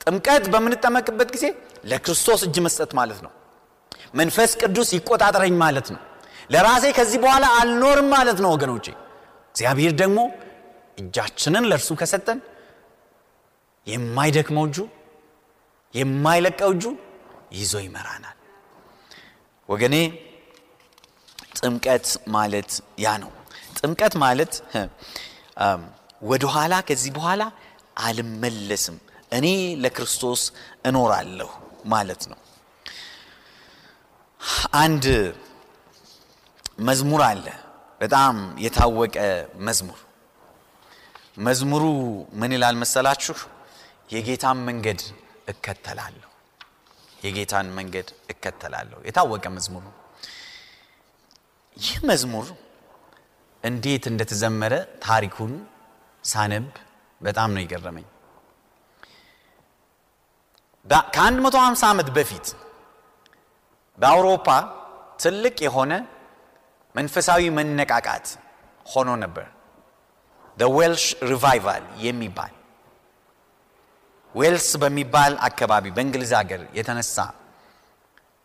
ጥምቀት 0.00 0.44
በምንጠመቅበት 0.52 1.28
ጊዜ 1.34 1.46
ለክርስቶስ 1.84 2.40
እጅ 2.46 2.56
መስጠት 2.66 2.90
ማለት 2.98 3.20
ነው። 3.26 3.32
መንፈስ 4.14 4.50
ቅዱስ 4.60 4.88
ይቆጣጠረኝ 4.96 5.54
ማለት 5.62 5.88
ነው። 5.94 6.00
ለራሴ 6.50 6.84
ከዚህ 6.96 7.18
በኋላ 7.24 7.46
አልኖርም 7.58 8.08
ማለት 8.14 8.38
ነው 8.44 8.50
ወገኖቼ። 8.54 8.86
እግዚአብሔር 9.54 9.92
ደግሞ 10.02 10.18
እጃችንን 10.98 11.64
ለእርሱ 11.70 11.90
ከሰጠን 12.00 12.38
የማይደክመው 13.86 14.64
እጁ 14.68 14.78
የማይለቀው 15.94 16.70
እጁ 16.74 16.84
ይዞ 17.52 17.74
ይመራናል። 17.84 18.36
ወገኔ 19.68 19.96
ጥምቀት 21.58 22.06
ማለት 22.34 22.70
ያ 22.98 23.14
ነው። 23.22 23.30
ጥምቀት 23.78 24.14
ማለት 24.24 24.52
ወደኋላ 26.22 26.74
ከዚህ 26.88 27.10
በኋላ 27.16 27.42
አልመለስም 28.00 28.96
እኔ 29.32 29.46
ለክርስቶስ 29.82 30.42
እኖራለሁ 30.88 31.50
ማለት 31.86 32.22
ነው። 32.30 32.39
አንድ 34.80 35.04
መዝሙር 36.80 37.22
አለ፣ 37.26 37.46
በጣም 38.00 38.34
የታወቀ 38.64 39.16
መዝሙር። 39.66 39.98
መዝሙሩ 41.46 41.84
ምን 42.32 42.52
ይላል 42.56 42.76
መሰላችሁ? 42.82 43.36
የጌታን 44.10 44.58
መንገድ 44.68 45.00
እከተላለሁ፣ 45.48 46.30
የጌታን 47.18 47.68
መንገድ 47.78 48.08
እከተላለሁ። 48.32 48.98
የታወቀ 49.08 49.44
መዝሙር 49.56 49.84
ይህ 51.76 51.98
መዝሙር 52.10 52.46
እንዴት 53.62 54.04
እንደተዘመረ 54.10 54.74
ታሪኩን 55.04 55.52
ሳነብ 56.24 56.66
በጣም 57.20 57.50
ነው 57.54 57.62
የገረመኝ። 57.62 58.06
ከ150 61.14 61.58
ዓመት 61.88 62.08
በፊት 62.16 62.46
በአውሮፓ 64.00 64.48
ትልቅ 65.22 65.56
የሆነ 65.66 65.92
መንፈሳዊ 66.94 67.42
መነቃቃት 67.58 68.26
ሆኖ 68.86 69.10
ነበር። 69.24 69.46
Welsh 70.70 71.04
Revival 71.30 71.84
የሚባል 72.04 72.54
ዌልስ 74.34 74.68
በሚባል 74.82 75.32
አካባቢ 75.46 75.84
በእንግሊዝ 75.96 76.32
ሀገር 76.38 76.62
የተነሳ 76.76 77.16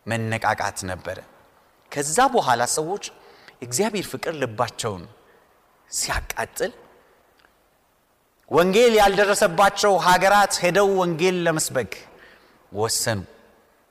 መነቃቃት 0.06 0.78
ነበረ። 0.90 1.18
ከዛ 1.92 2.18
በኋላ 2.34 2.62
ሰዎች 2.76 3.04
እግዚአብሔር 3.66 4.06
ፍቅር 4.12 4.34
ልባቸውን 4.42 5.04
ሲያቃጥል 5.90 6.72
ወንጌል 8.50 8.92
ያልደረሰባቸው 9.00 9.92
ሀገራት 10.06 10.54
ሄደው 10.62 10.88
ወንጌል 11.00 11.38
ለመስበክ 11.46 11.92
ወሰኑ። 12.72 13.20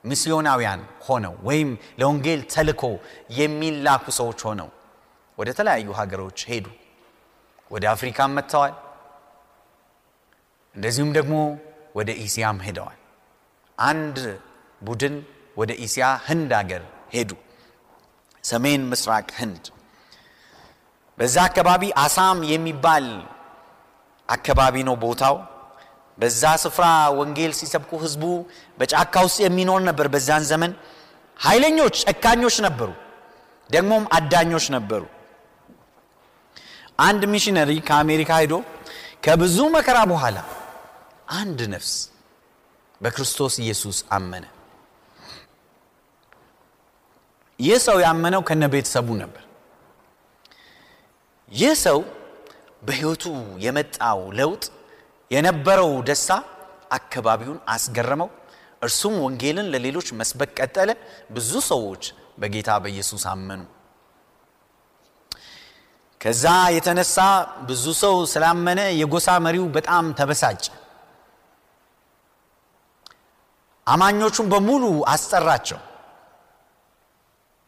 ሚስዮናውያን 0.05 0.81
ሆነው 1.05 1.35
ወይም 1.47 1.69
ለወንጌል 1.99 2.41
ተልኮ 2.53 2.83
የሚላኩ 3.37 4.05
ሰዎች 4.19 4.39
ሆነው 4.47 4.69
ወደ 5.37 5.49
ተለያዩ 5.57 5.87
ሀገሮች 5.99 6.39
ሄዱ። 6.49 6.65
ወደ 7.71 7.85
አፍሪካም 7.93 8.33
መጥተዋል። 8.37 8.73
እንደዚሁም 10.75 11.11
ደግሞ 11.17 11.35
ወደ 11.95 12.09
ኢስያም 12.23 12.57
ሄደዋል። 12.65 12.99
አንድ 13.77 14.17
ቡድን 14.81 15.15
ወደ 15.57 15.71
ኢስያ 15.85 16.05
ህንድ 16.27 16.51
ሀገር 16.59 16.83
ሄዱ። 17.13 17.31
ሰሜን 18.43 18.81
ምስራቅ 18.91 19.27
ህንድ። 19.39 19.63
በዛ 21.17 21.35
አካባቢ 21.49 21.83
አሳም 22.03 22.39
የሚባል 22.51 23.05
አካባቢ 24.29 24.75
ነው 24.87 24.95
ቦታው። 25.03 25.35
በዛ 26.17 26.41
ስፍራ 26.63 26.85
ወንጌል 27.17 27.51
ሲሰብኩ 27.59 27.91
ህዝቡ 28.03 28.23
በጫካ 28.77 29.13
ውስጥ 29.25 29.39
የሚኖር 29.43 29.81
ነበር። 29.87 30.07
በዛን 30.13 30.43
ዘመን 30.51 30.71
ኃይለኞች፣ 31.39 31.95
ጨካኞች 32.05 32.55
ነበሩ፣ 32.65 32.89
ደግሞም 33.69 34.03
አዳኞች 34.17 34.65
ነበሩ። 34.75 35.03
አንድ 37.05 37.21
ሚሽነሪ 37.31 37.71
ከአሜሪካ 37.87 38.31
ሄዶ 38.41 38.53
ከብዙ 39.25 39.57
መከራ 39.75 39.97
በኋላ 40.11 40.37
አንድ 41.35 41.59
ነፍስ 41.73 41.93
በክርስቶስ 43.01 43.53
ኢየሱስ 43.63 43.97
አመነ። 44.17 44.43
ይህ 47.59 47.77
ሰው 47.85 47.97
ያመነው 48.05 48.41
ከነ 48.47 48.63
ቤተሰቡ 48.73 49.07
ነበር። 49.21 49.43
ይህ 51.51 51.73
ሰው 51.83 51.99
በሕይወቱ 52.83 53.23
የመጣው 53.65 54.19
ለውጥ 54.39 54.63
የነበረው 55.31 55.91
ደስታ 56.07 56.31
አካባቢውን 56.91 57.59
አስገረመው። 57.69 58.29
እርሱም 58.81 59.15
ወንጌልን 59.23 59.69
ለሌሎች 59.73 60.07
መስበክ 60.19 60.51
ቀጠለ። 60.59 60.89
ብዙ 61.31 61.51
ሰዎች 61.69 62.03
በጌታ 62.41 62.69
በኢየሱስ 62.83 63.23
አመኑ። 63.31 63.61
ከዛ 66.21 66.43
የተነሳ 66.75 67.17
ብዙ 67.67 67.85
ሰው 68.01 68.15
ስላመነ 68.31 68.81
የጎሳ 68.99 69.27
መሪው 69.45 69.65
በጣም 69.75 70.05
ተበሳጨ። 70.19 70.63
አማኞቹን 73.87 74.47
በሙሉ 74.51 74.83
አስጠራቸው። 75.07 75.79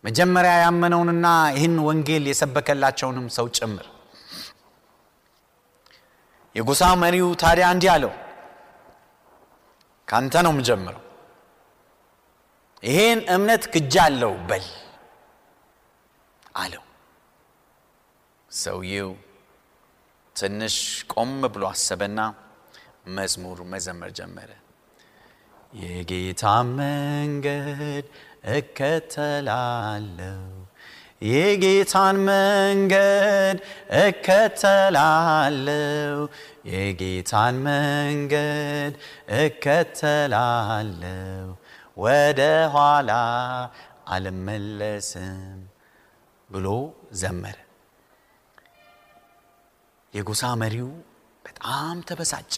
መጀመሪያ 0.04 0.54
ያመነውንና 0.64 1.28
ይህን 1.56 1.76
ወንጌል 1.88 2.26
የሰበከላቸውንም 2.30 3.28
ሰው 3.38 3.48
ጭምር። 3.58 3.86
የጎሳ 6.58 6.84
መሪው 7.02 7.30
ታዲያ 7.42 7.66
እንዲህ 7.74 7.90
አለው፣ 7.94 8.12
ካንተ 10.08 10.34
ነው 10.46 10.52
የምጀምረው። 10.54 11.04
ይሄን 12.84 13.20
እምነት 13.36 13.64
ክጃለሁ 13.74 14.34
በል 14.50 14.66
አለው። 16.56 16.84
ሰውየው 18.52 19.12
ትንሽ 20.36 20.76
ቆም 21.14 21.34
ብሎ 21.54 21.64
አሰበና 21.72 22.20
መዝሙር 23.18 23.60
መዘመር 23.72 24.12
ጀመረ። 24.20 24.50
የጌታ 25.74 26.44
መንገድ 26.74 28.06
እከተላለሁ 28.56 30.40
የጌታን 31.22 32.18
መንገድ 32.26 33.58
እከተላለሁ 34.02 36.18
የጌታን 36.66 37.56
መንገድ 37.66 38.94
እከተላለሁ 39.40 41.48
ወደ 41.98 42.42
ኋላ 42.74 43.12
አልመለስም 44.08 45.60
ብሎ 46.50 46.68
ዘመረ። 47.14 47.58
የጎሳ 50.14 50.44
መሪው 50.62 50.90
በጣም 51.46 51.98
ተበሳጨ። 52.08 52.54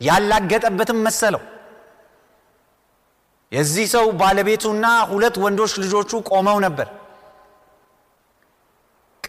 ያላገጠበትም 0.00 0.98
መሰለው። 1.06 1.42
የዚህ 3.52 3.86
ሰው 3.94 4.06
ባለቤቱና 4.20 4.86
ሁለት 5.10 5.36
ወንዶች 5.44 5.72
ልጆቹ 5.82 6.20
ቆመው 6.30 6.58
ነበር። 6.66 6.88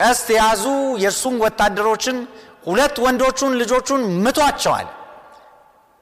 ቀስት 0.03 0.27
የያዙ 0.33 0.63
የእርሱም 1.01 1.35
ወታደሮችን 1.43 2.17
ሁለት 2.65 2.95
ወንዶቹን 3.05 3.53
ልጆቹን 3.61 4.01
ምቷቸዋል። 4.23 4.87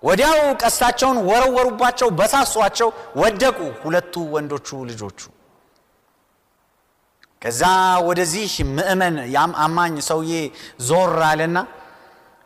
ወዲያው 0.03 0.39
ቀስታቸውን 0.61 1.17
ወረወሩባቸው፣ 1.27 2.09
በሷቸው፣ 2.19 2.89
ወደቁ 3.21 3.59
ሁለቱ 3.83 4.13
ወንዶቹ 4.33 4.69
ልጆቹ። 4.89 5.19
ከዛ 7.41 7.61
ወደዚህ 8.07 8.47
ምእመን 8.71 9.15
አማኝ 9.65 9.93
ሰውዬ 10.09 10.33
ዞር 10.87 11.13
አለና 11.29 11.57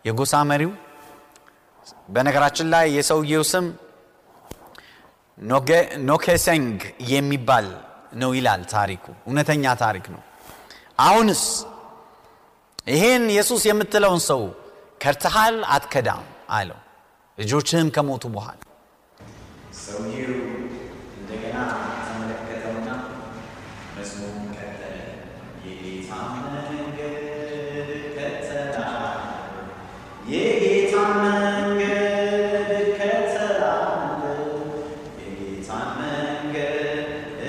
የጎሳ 0.06 0.34
መሪው 0.50 0.72
በነገራችን 2.10 2.68
ላይ 2.74 2.86
የሰውየው 2.98 3.44
ስም 3.52 3.66
ኖኬሰንግ 6.10 6.80
የሚባል 7.12 7.68
ነው 8.22 8.32
ይላል 8.38 8.62
ታሪኩ። 8.72 9.06
እውነተኛ 9.28 9.74
ታሪክ 9.82 10.06
ነው። 10.14 10.22
አሁንስ 11.00 11.44
ይሄን 12.88 13.24
ኢየሱስ 13.34 13.62
የምትለውን 13.70 14.22
ሰው 14.30 14.42
ከርተሃል 15.02 15.58
አትከዳም 15.76 16.24
አለው። 16.58 16.80
ልጆችህም 17.38 17.88
ከሞቱ 17.96 18.24
በኋላ 18.36 18.60
ሰውየው 19.80 20.36
እንደገና 21.18 21.58
ተመለከተውና 22.06 22.90
መዝሙሩን 23.96 24.48
ቀጠለ። 24.58 24.96
የጌታ 25.66 26.12
መንገድ 26.46 27.18
እከተላለሁ፣ 27.98 29.66
የጌታ 30.32 30.94
መንገድ 31.18 32.00
እከተላለሁ፣ 32.80 34.24
የጌታ 35.22 35.70
መንገድ 36.00 36.78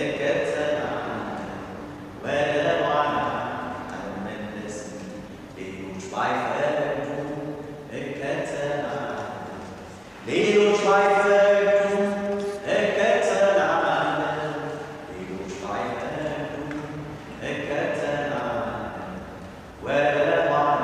እከተላለሁ፣ 0.01 1.13
ወደ 2.25 2.55
ኋላ 2.83 3.15
አልመለስም። 3.95 4.99
ሌሎች 5.59 6.03
ባይፈርዱ 6.13 7.09
እከተላለሁ፣ 7.99 9.03
ሌሎች 10.29 10.81
ባይፈርዱ 10.87 11.93
እከተላለሁ፣ 12.77 14.55
ሌሎች 15.13 15.53
ባይፈርዱ 15.63 16.55
እከተላለሁ፣ 17.49 18.43
ወደ 19.87 20.17
ኋላ 20.49 20.83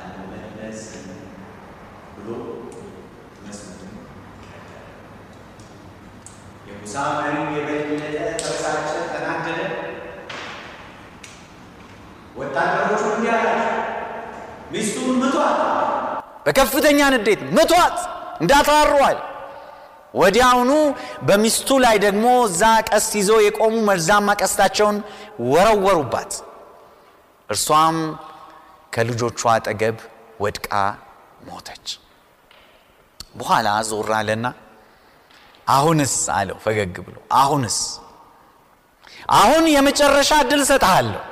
አልመለስም 0.00 1.06
ብሎ 2.16 2.28
መዝሙሩን 3.42 3.96
ቀጠለ። 4.44 4.84
የሙሳ 6.68 6.94
መሪው 7.16 7.44
የበለጠ 7.56 8.04
ተበሳጨ፣ 8.36 8.84
ተናደደ። 9.12 9.60
ወታደሮቹ 12.36 13.02
እንዲህ 13.12 13.32
አላቸው፣ 13.34 13.74
ሚስቱን 14.72 15.10
ምቷት፣ 15.20 15.58
በከፍተኛ 16.46 16.93
ንዴት 17.14 17.40
ምቷት፣ 17.56 17.96
እንዳትራሯል። 18.40 19.18
ወዲያውኑ 20.14 20.72
በሚስቱ 21.28 21.68
ላይ 21.84 21.96
ደግሞ 22.04 22.26
እዛ 22.48 22.60
ቀስት 22.88 23.12
ይዘው 23.20 23.38
የቆሙ 23.44 23.74
መርዛማ 23.88 24.28
ቀስታቸውን 24.40 24.98
ወረወሩባት። 25.52 26.32
እርሷም 27.48 27.96
ከልጆቿ 28.92 29.40
አጠገብ 29.54 29.96
ወድቃ 30.42 30.70
ሞተች። 31.48 31.86
በኋላ 33.36 33.68
ዞር 33.88 34.10
አለና 34.18 34.46
አሁንስ 35.68 36.14
አለው 36.36 36.58
ፈገግ 36.64 36.96
ብሎ 37.06 37.16
አሁንስ 37.38 37.78
አሁን 39.36 39.64
የመጨረሻ 39.74 40.30
እድል 40.44 40.60
እሰጥሃለሁ 40.64 41.22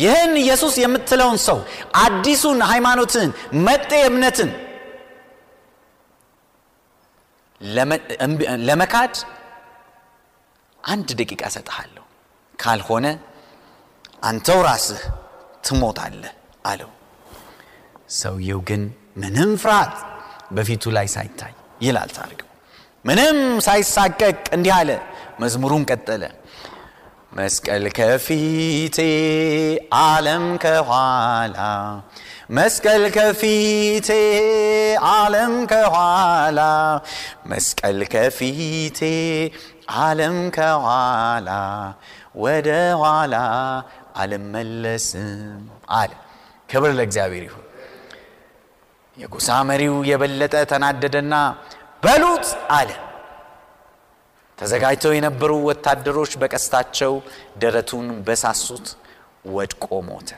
ይህን 0.00 0.32
ኢየሱስ 0.42 0.74
የምትለውን 0.82 1.38
ሰው 1.46 1.58
አዲሱን 2.02 2.58
ሃይማኖትን 2.70 3.30
መጤ 3.66 3.90
እምነትን 4.08 4.50
ለመካድ 8.68 9.14
አንድ 10.84 11.08
ደቂቃ 11.20 11.42
እሰጥሃለሁ፣ 11.50 12.04
ካልሆነ 12.58 13.06
አንተው 14.22 14.60
ራስህ 14.66 15.02
ትሞታለህ 15.64 16.32
አለው። 16.64 16.90
ሰውየው 18.16 18.60
ግን 18.68 18.82
ምንም 19.22 19.50
ፍርሃት 19.62 19.94
በፊቱ 20.56 20.92
ላይ 20.96 21.06
ሳይታይ 21.14 21.52
ይላል 21.82 22.10
ታሪክ 22.16 22.40
ምንም 23.04 23.36
ሳይሳቀቅ 23.66 24.38
እንዲህ 24.56 24.72
አለ። 24.78 24.90
መዝሙሩን 25.40 25.84
ቀጠለ። 25.90 26.22
መስቀል 27.32 27.84
ከፊቴ 27.96 28.96
ዓለም 29.98 30.44
ከኋላ 30.58 31.58
መስቀል 32.50 33.04
ከፊቴ 33.16 34.08
ዓለም 35.10 35.52
ከኋላ 35.72 36.60
መስቀል 37.46 38.00
ከፊቴ 38.14 39.00
ዓለም 40.00 40.38
ከኋላ 40.56 41.50
ወደ 42.36 42.68
ኋላ 43.02 43.36
አልመለስም 44.16 45.62
አለ። 45.92 46.12
ክብር 46.68 46.90
ለእግዚአብሔር 46.98 47.44
ይሁን። 47.48 47.66
የጎሳ 49.16 49.50
መሪው 49.68 49.96
የበለጠ 50.10 50.56
ተናደደና 50.72 51.34
በሉት 52.04 52.46
አለ። 52.72 52.90
ተዘጋጅተው 54.60 55.12
የነበሩ 55.14 55.52
ወታደሮች 55.68 56.32
በቀስታቸው 56.40 57.12
ደረቱን 57.62 58.08
በሳሱት፣ 58.26 58.86
ወድቆ 59.52 59.86
ሞተ። 60.08 60.30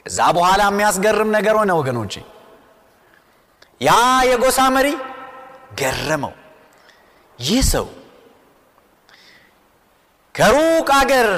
ከዛ 0.00 0.18
በኋላ 0.36 0.60
የሚያስገርም 0.68 1.30
ነገር 1.36 1.54
ሆነ 1.60 1.70
ወገኖቼ። 1.80 2.14
ያ 3.80 3.90
የጎሳ 4.30 4.60
መሪ 4.76 4.88
ገረመው። 5.80 6.34
ይህ 7.38 7.62
ሰው 7.72 7.86
ከሩቅ 10.34 10.88
አገር 10.98 11.28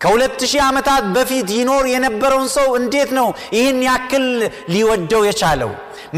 ከሁለት 0.00 0.40
ሺህ 0.50 0.62
ዓመታት 0.66 1.04
በፊት 1.14 1.48
ይኖር 1.56 1.84
የነበረውን 1.92 2.48
ሰው 2.56 2.68
እንዴት 2.80 3.10
ነው 3.18 3.28
ይህን 3.56 3.78
ያክል 3.86 4.26
ሊወደው 4.72 5.22
የቻለው? 5.28 5.70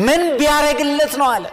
ምን 0.06 0.22
ቢያደርግለት 0.38 1.12
ነው 1.20 1.28
አለ። 1.34 1.44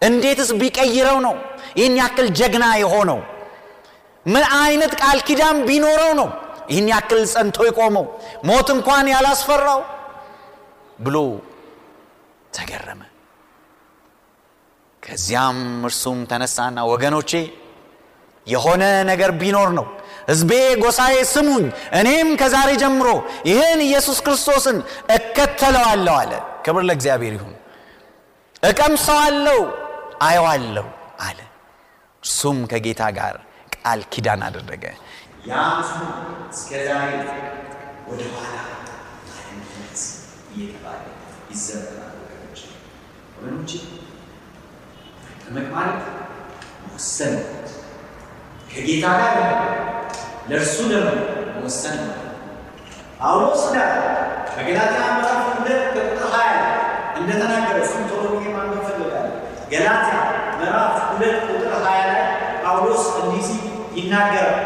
እንዴትስ 0.00 0.50
ቢቀይረው 0.60 1.18
ነው 1.26 1.34
ይህን 1.78 1.94
ያክል 2.00 2.28
ጀግና 2.38 2.64
የሆነው? 2.82 3.18
ምን 4.26 4.44
አይነት 4.60 4.92
ቃል 5.00 5.18
ኪዳን 5.28 5.56
ቢኖረው 5.68 6.12
ነው 6.20 6.28
ይህን 6.70 6.86
ያክል 6.92 7.20
ጸንቶ 7.32 7.58
የቆመው 7.68 8.04
ሞት 8.48 8.68
እንኳን 8.74 9.06
ያላስፈራው 9.12 9.80
ብሎ 10.98 11.16
ተገረመ። 12.52 13.00
ከዚያም 15.02 15.58
እርሱም 15.88 16.18
ተነሳና 16.30 16.78
ወገኖቼ 16.90 17.30
የሆነ 18.46 18.82
ነገር 19.10 19.30
ቢኖር 19.40 19.68
ነው 19.78 19.86
ሕዝቤ 20.28 20.50
ጎሳዬ 20.82 21.16
ስሙኝ፣ 21.30 21.64
እኔም 21.98 22.28
ከዛሬ 22.40 22.70
ጀምሮ 22.82 23.08
ይህን 23.48 23.80
ኢየሱስ 23.86 24.18
ክርስቶስን 24.26 24.76
እከተለዋለሁ 25.16 26.14
አለ። 26.20 26.32
ክብር 26.64 26.82
ለእግዚአብሔር 26.88 27.34
ይሁን። 27.38 27.54
እቀምሰዋለሁ፣ 28.62 29.58
አየዋለሁ 30.20 30.86
አለ። 31.26 31.38
እርሱም 32.22 32.58
ከጌታ 32.72 33.02
ጋር 33.18 33.36
ቃል 33.74 34.00
ኪዳን 34.12 34.40
አደረገ። 34.46 34.84
ያ 35.48 35.54
ዛሬ 36.60 37.10
ወደ 38.08 38.22
ኋላ 38.34 38.56
ከጌታ 48.72 49.06
ጋር 49.20 49.36
ለእርሱ 50.50 50.76
ደግሞ 50.90 51.08
መወሰን 51.54 51.98
ጳውሎስ 53.20 53.64
ዳ 53.74 53.78
በገላትያ 54.54 55.02
ምዕራፍ 55.16 55.42
ሁለት 55.54 55.82
ቁጥር 55.96 56.30
ሀያ 56.34 56.52
እንደተናገረ 57.18 57.76
እሱም 57.84 58.02
ቶሎ 58.10 58.24
እፈልጋለሁ። 58.34 58.99
ገላትያ 59.70 60.16
ምዕራፍ 60.58 60.94
ሁለት 61.10 61.36
ቁጥር 61.48 61.72
ሀያ 61.84 62.00
ላይ 62.10 62.22
ጳውሎስ 62.62 63.04
እንዲህ 63.20 63.42
ሲል 63.48 63.64
ይናገራል። 63.98 64.58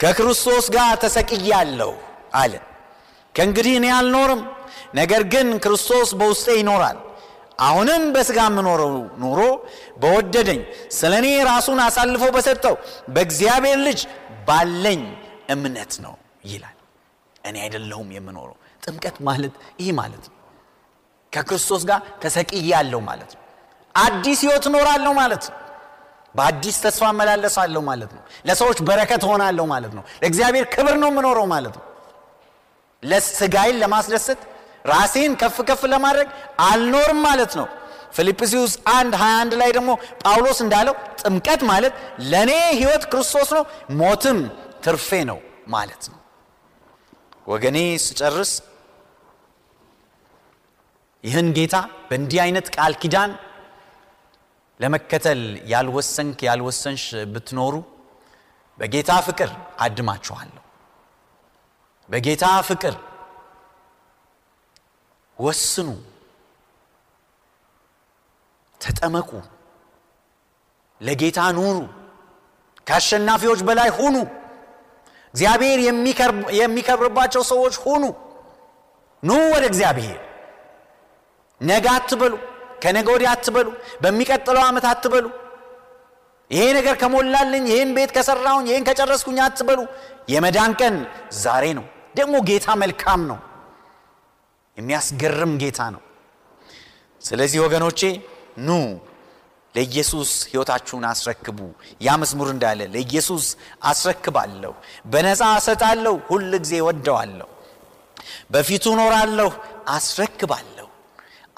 ከክርስቶስ 0.00 0.66
ጋር 0.76 0.92
ተሰቅያለሁ 1.02 1.90
አለ። 2.40 2.52
ከእንግዲህ 3.34 3.74
እኔ 3.80 3.86
አልኖርም፣ 3.96 4.40
ነገር 4.94 5.22
ግን 5.32 5.48
ክርስቶስ 5.64 6.10
በውስጤ 6.20 6.48
ይኖራል። 6.60 6.98
አሁንም 7.62 8.02
በሥጋ 8.14 8.38
የምኖረው 8.48 8.92
ኑሮ 9.22 9.40
በወደደኝ 10.02 10.60
ስለ 10.98 11.12
እኔ 11.20 11.28
ራሱን 11.48 11.80
አሳልፎ 11.86 12.24
በሰጠው 12.36 12.76
በእግዚአብሔር 13.14 13.78
ልጅ 13.86 14.00
ባለኝ 14.48 15.02
እምነት 15.54 15.92
ነው 16.04 16.14
ይላል። 16.50 16.76
እኔ 17.44 17.56
አይደለሁም 17.64 18.08
የምኖረው። 18.16 18.56
ጥምቀት 18.84 19.16
ማለት 19.28 19.54
ይህ 19.80 19.90
ማለት 20.00 20.24
ነው። 20.26 20.36
ከክርስቶስ 21.32 21.82
ጋር 21.90 22.00
ተሰቅያለሁ 22.22 23.00
ማለት 23.08 23.30
ነው። 23.34 23.42
አዲስ 23.94 24.38
ሕይወት 24.44 24.64
እኖራለሁ 24.70 25.12
ማለት 25.20 25.44
ነው። 25.48 25.56
በአዲስ 26.34 26.76
ተስፋ 26.82 27.02
እመላለሳለሁ 27.12 27.80
ማለት 27.88 28.10
ነው። 28.16 28.22
ለሰዎች 28.48 28.78
በረከት 28.88 29.22
ሆናለሁ 29.28 29.64
ማለት 29.72 29.92
ነው። 29.98 30.04
ለእግዚአብሔር 30.22 30.66
ክብር 30.74 30.94
ነው 31.02 31.08
የምኖረው 31.12 31.46
ማለት 31.54 31.74
ነው። 31.78 31.84
ለስጋይን 33.02 33.76
ለማስደሰት 33.82 34.40
ራሴን 34.86 35.32
ከፍ 35.40 35.56
ከፍ 35.68 35.82
ለማድረግ 35.92 36.28
አልኖርም 36.66 37.20
ማለት 37.26 37.52
ነው። 37.60 37.66
ፊልጵስዩስ 38.14 38.72
1 38.92 39.16
21 39.16 39.52
ላይ 39.60 39.70
ደግሞ 39.76 39.90
ጳውሎስ 40.22 40.58
እንዳለው 40.64 40.94
ጥምቀት 41.20 41.60
ማለት 41.70 41.92
ለእኔ 42.30 42.50
ሕይወት 42.72 43.04
ክርስቶስ 43.12 43.50
ነው፣ 43.56 43.64
ሞትም 44.00 44.38
ትርፌ 44.84 45.10
ነው 45.30 45.38
ማለት 45.68 46.02
ነው። 46.10 46.18
ወገኔ 47.46 47.76
ስጨርስ 48.06 48.52
ይህን 51.24 51.48
ጌታ 51.56 51.76
በእንዲህ 52.08 52.40
አይነት 52.44 52.66
ቃል 52.74 52.92
ኪዳን 53.02 53.30
ለመከተል 54.80 55.40
ያልወሰንክ 55.72 56.38
ያልወሰንሽ 56.48 57.02
ብትኖሩ 57.32 57.74
በጌታ 58.78 59.10
ፍቅር 59.26 59.50
አድማችኋለሁ። 59.84 60.62
በጌታ 62.08 62.44
ፍቅር 62.68 62.94
ወስኑ፣ 65.38 65.88
ተጠመቁ፣ 68.80 69.30
ለጌታ 71.00 71.40
ኑሩ፣ 71.56 71.76
ከአሸናፊዎች 72.86 73.60
በላይ 73.68 73.90
ሁኑ፣ 73.98 74.16
እግዚአብሔር 75.34 75.78
የሚከብርባቸው 76.60 77.42
ሰዎች 77.52 77.74
ሁኑ። 77.84 78.04
ኑ 79.22 79.38
ወደ 79.54 79.64
እግዚአብሔር። 79.70 80.18
ነገ 81.60 81.86
አትበሉ፣ 81.94 82.34
ከነገ 82.82 83.06
ወዲያ 83.14 83.30
አትበሉ፣ 83.34 83.68
በሚቀጥለው 84.02 84.62
ዓመት 84.68 84.84
አትበሉ፣ 84.90 85.26
ይሄ 86.50 86.62
ነገር 86.78 86.94
ከሞላልኝ፣ 87.02 87.64
ይህን 87.72 87.90
ቤት 87.96 88.10
ከሰራሁኝ፣ 88.16 88.66
ይህን 88.70 88.84
ከጨረስኩኝ 88.88 89.38
አትበሉ። 89.44 89.80
የመዳን 90.32 90.72
ቀን 90.80 90.94
ዛሬ 91.42 91.64
ነው። 91.78 91.86
ደግሞ 92.14 92.34
ጌታ 92.48 92.68
መልካም 92.82 93.20
ነው። 93.30 93.38
የሚያስገርም 94.76 95.52
ጌታ 95.62 95.80
ነው። 95.94 96.02
ስለዚህ 97.22 97.58
ወገኖቼ 97.64 98.00
ኑ 98.58 98.70
ለኢየሱስ 99.74 100.30
ሕይወታችሁን 100.50 101.04
አስረክቡ። 101.10 101.58
ያ 102.02 102.16
መዝሙር 102.22 102.48
እንዳለ 102.54 102.80
ለኢየሱስ 102.94 103.44
አስረክባለሁ፣ 103.90 104.72
በነፃ 105.12 105.40
እሰጣለሁ፣ 105.58 106.14
ሁል 106.30 106.50
ጊዜ 106.64 106.74
ወደዋለሁ፣ 106.88 107.48
በፊቱ 108.50 108.84
እኖራለሁ፣ 108.96 109.50
አስረክባለሁ፣ 109.96 110.79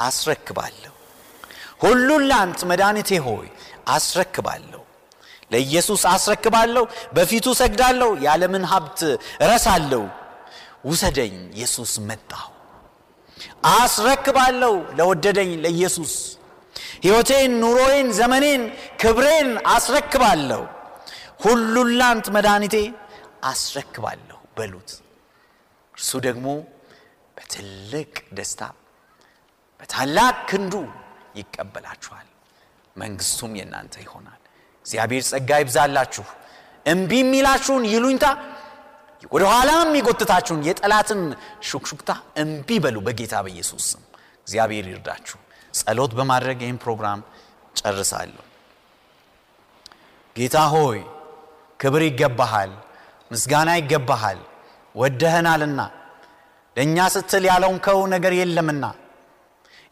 አስረክባለሁ። 0.03 0.93
ሁሉን 1.83 2.23
ላንት 2.31 2.61
መድኃኒቴ 2.71 3.11
ሆይ 3.27 3.47
አስረክባለሁ፣ 3.95 4.81
ለኢየሱስ 5.53 6.03
አስረክባለሁ፣ 6.13 6.85
በፊቱ 7.15 7.47
ሰግዳለሁ፣ 7.61 8.11
የዓለምን 8.25 8.65
ሀብት 8.73 9.01
እረሳለሁ። 9.45 10.03
ውሰደኝ 10.91 11.35
ኢየሱስ 11.57 11.93
መጣሁ 12.09 12.45
አስረክባለሁ 13.75 14.75
ለወደደኝ 14.99 15.51
ለኢየሱስ 15.65 16.15
ሕይወቴን፣ 17.05 17.53
ኑሮዬን፣ 17.63 18.09
ዘመኔን፣ 18.19 18.63
ክብሬን 19.01 19.49
አስረክባለሁ። 19.75 20.63
ሁሉን 21.45 21.89
ላንት 22.01 22.27
መድኃኒቴ 22.37 22.77
አስረክባለሁ 23.45 24.39
በሉት። 24.57 24.91
እርሱ 25.95 26.11
ደግሞ 26.27 26.47
በትልቅ 27.37 28.11
ደስታ 28.33 28.61
በታላቅ 29.83 30.37
ክንዱ 30.51 30.75
ይቀበላችኋል፣ 31.39 32.27
መንግሥቱም 32.97 33.53
የእናንተ 33.59 33.95
ይሆናል። 34.05 34.41
እግዚአብሔር 34.85 35.23
ጸጋ 35.31 35.51
ይብዛላችሁ። 35.63 36.27
እምቢ 36.87 37.13
የሚላችሁን 37.21 37.85
ይሉኝታ 37.93 38.27
ወደ 39.33 39.43
ኋላ 39.51 39.71
የሚጎትታችሁን 39.81 40.61
የጠላትን 40.69 41.21
ሹክሹክታ 41.69 42.11
እምቢ 42.43 42.69
በሉ 42.85 42.97
በጌታ 43.07 43.35
በኢየሱስ 43.45 43.85
ስም። 43.91 44.03
እግዚአብሔር 44.43 44.87
ይርዳችሁ። 44.93 45.39
ጸሎት 45.75 46.13
በማድረግ 46.19 46.59
ይህን 46.65 46.79
ፕሮግራም 46.85 47.21
ጨርሳለሁ። 47.81 48.43
ጌታ 50.37 50.57
ሆይ 50.75 50.99
ክብር 51.81 52.03
ይገባሃል 52.09 52.73
ምስጋና 53.31 53.71
ይገባሃል። 53.81 54.41
ወደህናልና 54.95 55.81
ለእኛ 56.77 56.97
ስትል 57.15 57.45
ያለውንከው 57.51 58.01
ነገር 58.15 58.33
የለምና 58.39 58.85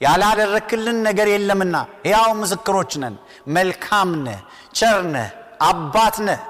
ያላደረክልን 0.01 0.99
ነገር 1.07 1.29
የለምና 1.33 1.77
ሕያው 2.05 2.31
ምስክሮች 2.41 2.93
ነን። 3.03 3.17
መልካም 3.57 4.11
ነህ 4.27 4.39
ቸር 4.79 5.01
ነህ 5.15 5.29
አባት 5.69 6.17
ነህ። 6.29 6.41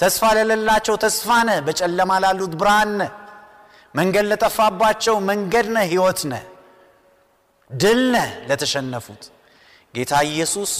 ተስፋ 0.00 0.22
ለሌላቸው 0.38 0.94
ተስፋ 1.04 1.28
ነህ 1.48 1.58
በጨለማ 1.66 2.12
ላሉት 2.24 2.52
ብርሃን 2.60 2.92
ነህ። 3.00 3.10
መንገድ 3.94 4.24
ለጠፋባቸው 4.30 5.16
መንገድ 5.30 5.66
ነህ 5.76 5.84
ሕይወት 5.92 6.20
ነህ። 6.32 6.44
ድል 7.70 8.00
ነህ 8.14 8.28
ለተሸነፉት። 8.48 9.22
ጌታ 9.94 10.12
ኢየሱስ 10.30 10.72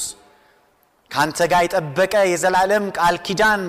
ከአንተ 1.10 1.38
ጋር 1.52 1.62
የጠበቀ 1.66 2.14
የዘላለም 2.30 2.84
ቃል 2.98 3.16
ኪዳን 3.26 3.62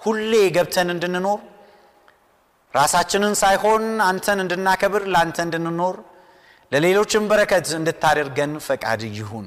ሁሌ 0.00 0.32
ገብተን 0.56 0.88
እንድንኖር 0.94 1.40
ራሳችንን 2.74 3.34
ሳይሆን 3.40 3.84
አንተን 4.06 4.38
እንድናከብር 4.44 5.02
ለአንተ 5.12 5.38
እንድንኖር 5.46 5.96
ለሌሎችም 6.72 7.24
በረከት 7.30 7.66
እንድታደርገን 7.78 8.52
ፈቃድ 8.66 9.02
ይሁን። 9.16 9.46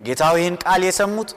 ጌታው 0.00 0.34
ይህን 0.40 0.56
ቃል 0.64 0.82
የሰሙት 0.86 1.30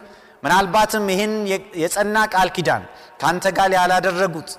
ምናልባትም 0.43 1.05
ይህን 1.13 1.33
የጸና 1.81 2.17
ቃል 2.33 2.49
ኪዳን 2.55 2.83
ከአንተ 3.19 3.45
ጋር 3.57 3.69
ያላደረጉት 3.77 4.49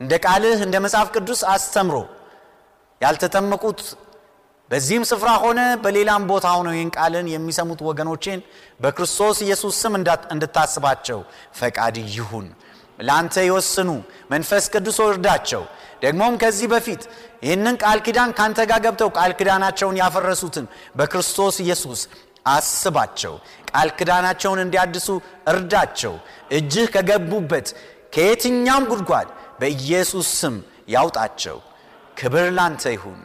እንደ 0.00 0.12
ቃልህ 0.24 0.58
እንደ 0.66 0.76
መጽሐፍ 0.84 1.08
ቅዱስ 1.16 1.40
አስተምሮ 1.52 1.96
ያልተጠመቁት 3.00 3.80
በዚህም 4.70 5.04
ስፍራ 5.10 5.28
ሆነ 5.42 5.60
በሌላም 5.84 6.22
ቦታ 6.30 6.46
ሆነው 6.56 6.72
ይህን 6.76 6.90
ቃልን 6.96 7.26
የሚሰሙት 7.32 7.80
ወገኖቼን 7.88 8.40
በክርስቶስ 8.80 9.38
ኢየሱስ 9.46 9.76
ስም 9.82 9.94
እንድታስባቸው 10.34 11.20
ፈቃድ 11.60 11.96
ይሁን 12.16 12.46
ለአንተ 12.98 13.34
ይወስኑ 13.46 13.90
መንፈስ 14.30 14.64
ቅዱስ 14.74 14.98
ወርዳቸው። 15.04 15.62
ደግሞም 16.02 16.34
ከዚህ 16.42 16.68
በፊት 16.72 17.02
ይህንን 17.42 17.76
ቃል 17.82 17.98
ኪዳን 18.06 18.30
ከአንተ 18.38 18.58
ጋር 18.70 18.80
ገብተው 18.84 19.10
ቃል 19.18 19.32
ኪዳናቸውን 19.38 19.96
ያፈረሱትን 20.02 20.66
በክርስቶስ 20.98 21.56
ኢየሱስ 21.64 22.00
አስባቸው። 22.46 23.34
ቃል 23.70 23.88
ኪዳናቸውን 23.98 24.60
እንዲያድሱ 24.64 25.08
እርዳቸው። 25.52 26.14
እጅህ 26.58 26.86
ከገቡበት 26.94 27.68
ከየትኛም 28.14 28.84
ጉድጓድ 28.90 29.28
በኢየሱስ 29.60 30.28
ስም 30.40 30.56
ያውጣቸው። 30.88 31.58
ክብር 32.18 32.46
ላንተ 32.56 32.84
ይሁን። 32.94 33.20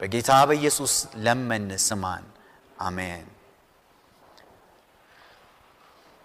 በጌታ 0.00 0.30
በኢየሱስ 0.48 0.94
ለመን 1.24 1.66
ስማን። 1.86 2.24
አሜን። 2.80 3.26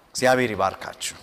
እግዚአብሔር 0.10 0.51
ይባርካችሁ 0.55 1.15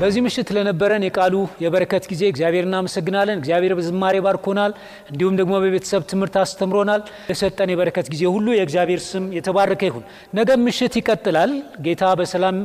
በዚህ 0.00 0.22
ምሽት 0.24 0.48
ለነበረን 0.56 1.02
የቃሉ 1.04 1.34
የበረከት 1.62 2.04
ጊዜ 2.10 2.22
እግዚአብሔር 2.28 2.64
እናመሰግናለን። 2.66 3.38
እግዚአብሔር 3.40 3.72
በዝማሬ 3.78 4.16
ባርኮናል። 4.26 4.72
እንዲሁም 5.10 5.34
ደግሞ 5.40 5.52
በቤተሰብ 5.64 6.02
ትምህርት 6.10 6.36
አስተምሮናል። 6.42 7.00
የሰጠን 7.30 7.70
የበረከት 7.72 8.06
ጊዜ 8.12 8.22
ሁሉ 8.34 8.46
የእግዚአብሔር 8.54 9.00
ስም 9.06 9.24
የተባረከ 9.36 9.82
ይሁን። 9.88 10.04
ነገ 10.38 10.56
ምሽት 10.62 10.94
ይቀጥላል። 11.00 11.50
ጌታ 11.86 12.12
በሰላም 12.20 12.56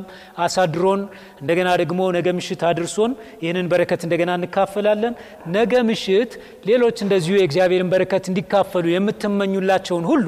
አሳድሮን 0.46 1.02
እንደገና 1.42 1.70
ደግሞ 1.82 2.00
ነገ 2.18 2.28
ምሽት 2.40 2.64
አድርሶን 2.70 3.12
ይህንን 3.44 3.68
በረከት 3.74 4.02
እንደገና 4.08 4.32
እንካፈላለን። 4.40 5.14
ነገ 5.58 5.84
ምሽት 5.90 6.32
ሌሎች 6.70 6.98
እንደዚሁ 7.06 7.36
የእግዚአብሔርን 7.40 7.92
በረከት 7.94 8.24
እንዲካፈሉ 8.32 8.86
የምትመኙላቸውን 8.96 10.08
ሁሉ 10.12 10.28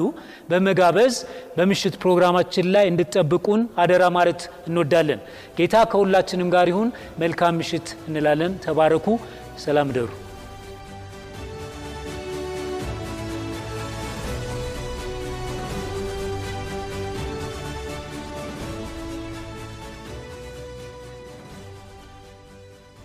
በመጋበዝ 0.50 1.16
በምሽት 1.56 1.96
ፕሮግራማችን 2.02 2.70
ላይ 2.74 2.86
እንድጠብቁን 2.92 3.62
አደራ 3.78 4.04
ማለት 4.16 4.40
እንወዳለን። 4.68 5.20
ጌታ 5.58 5.76
ከሁላችንም 5.90 6.48
ጋር 6.54 6.66
ይሁን 6.70 6.88
መልካም 7.18 7.58
ምሽት 7.60 7.88
እንላለን። 8.08 8.54
ተባረኩ። 8.64 9.06
ሰላም 9.58 9.90
ደሩ። 9.96 10.08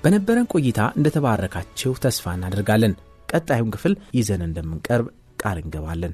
በነበረን 0.04 0.48
ቆይታ 0.54 0.80
እንደተባረካችሁ 0.98 1.92
ተስፋ 2.04 2.34
እናደርጋለን። 2.38 2.94
ቀጣዩን 3.30 3.70
ክፍል 3.76 3.94
ይዘን 4.18 4.42
እንደምንቀርብ 4.48 5.08
ቃል 5.40 5.58
እንገባለን 5.62 6.14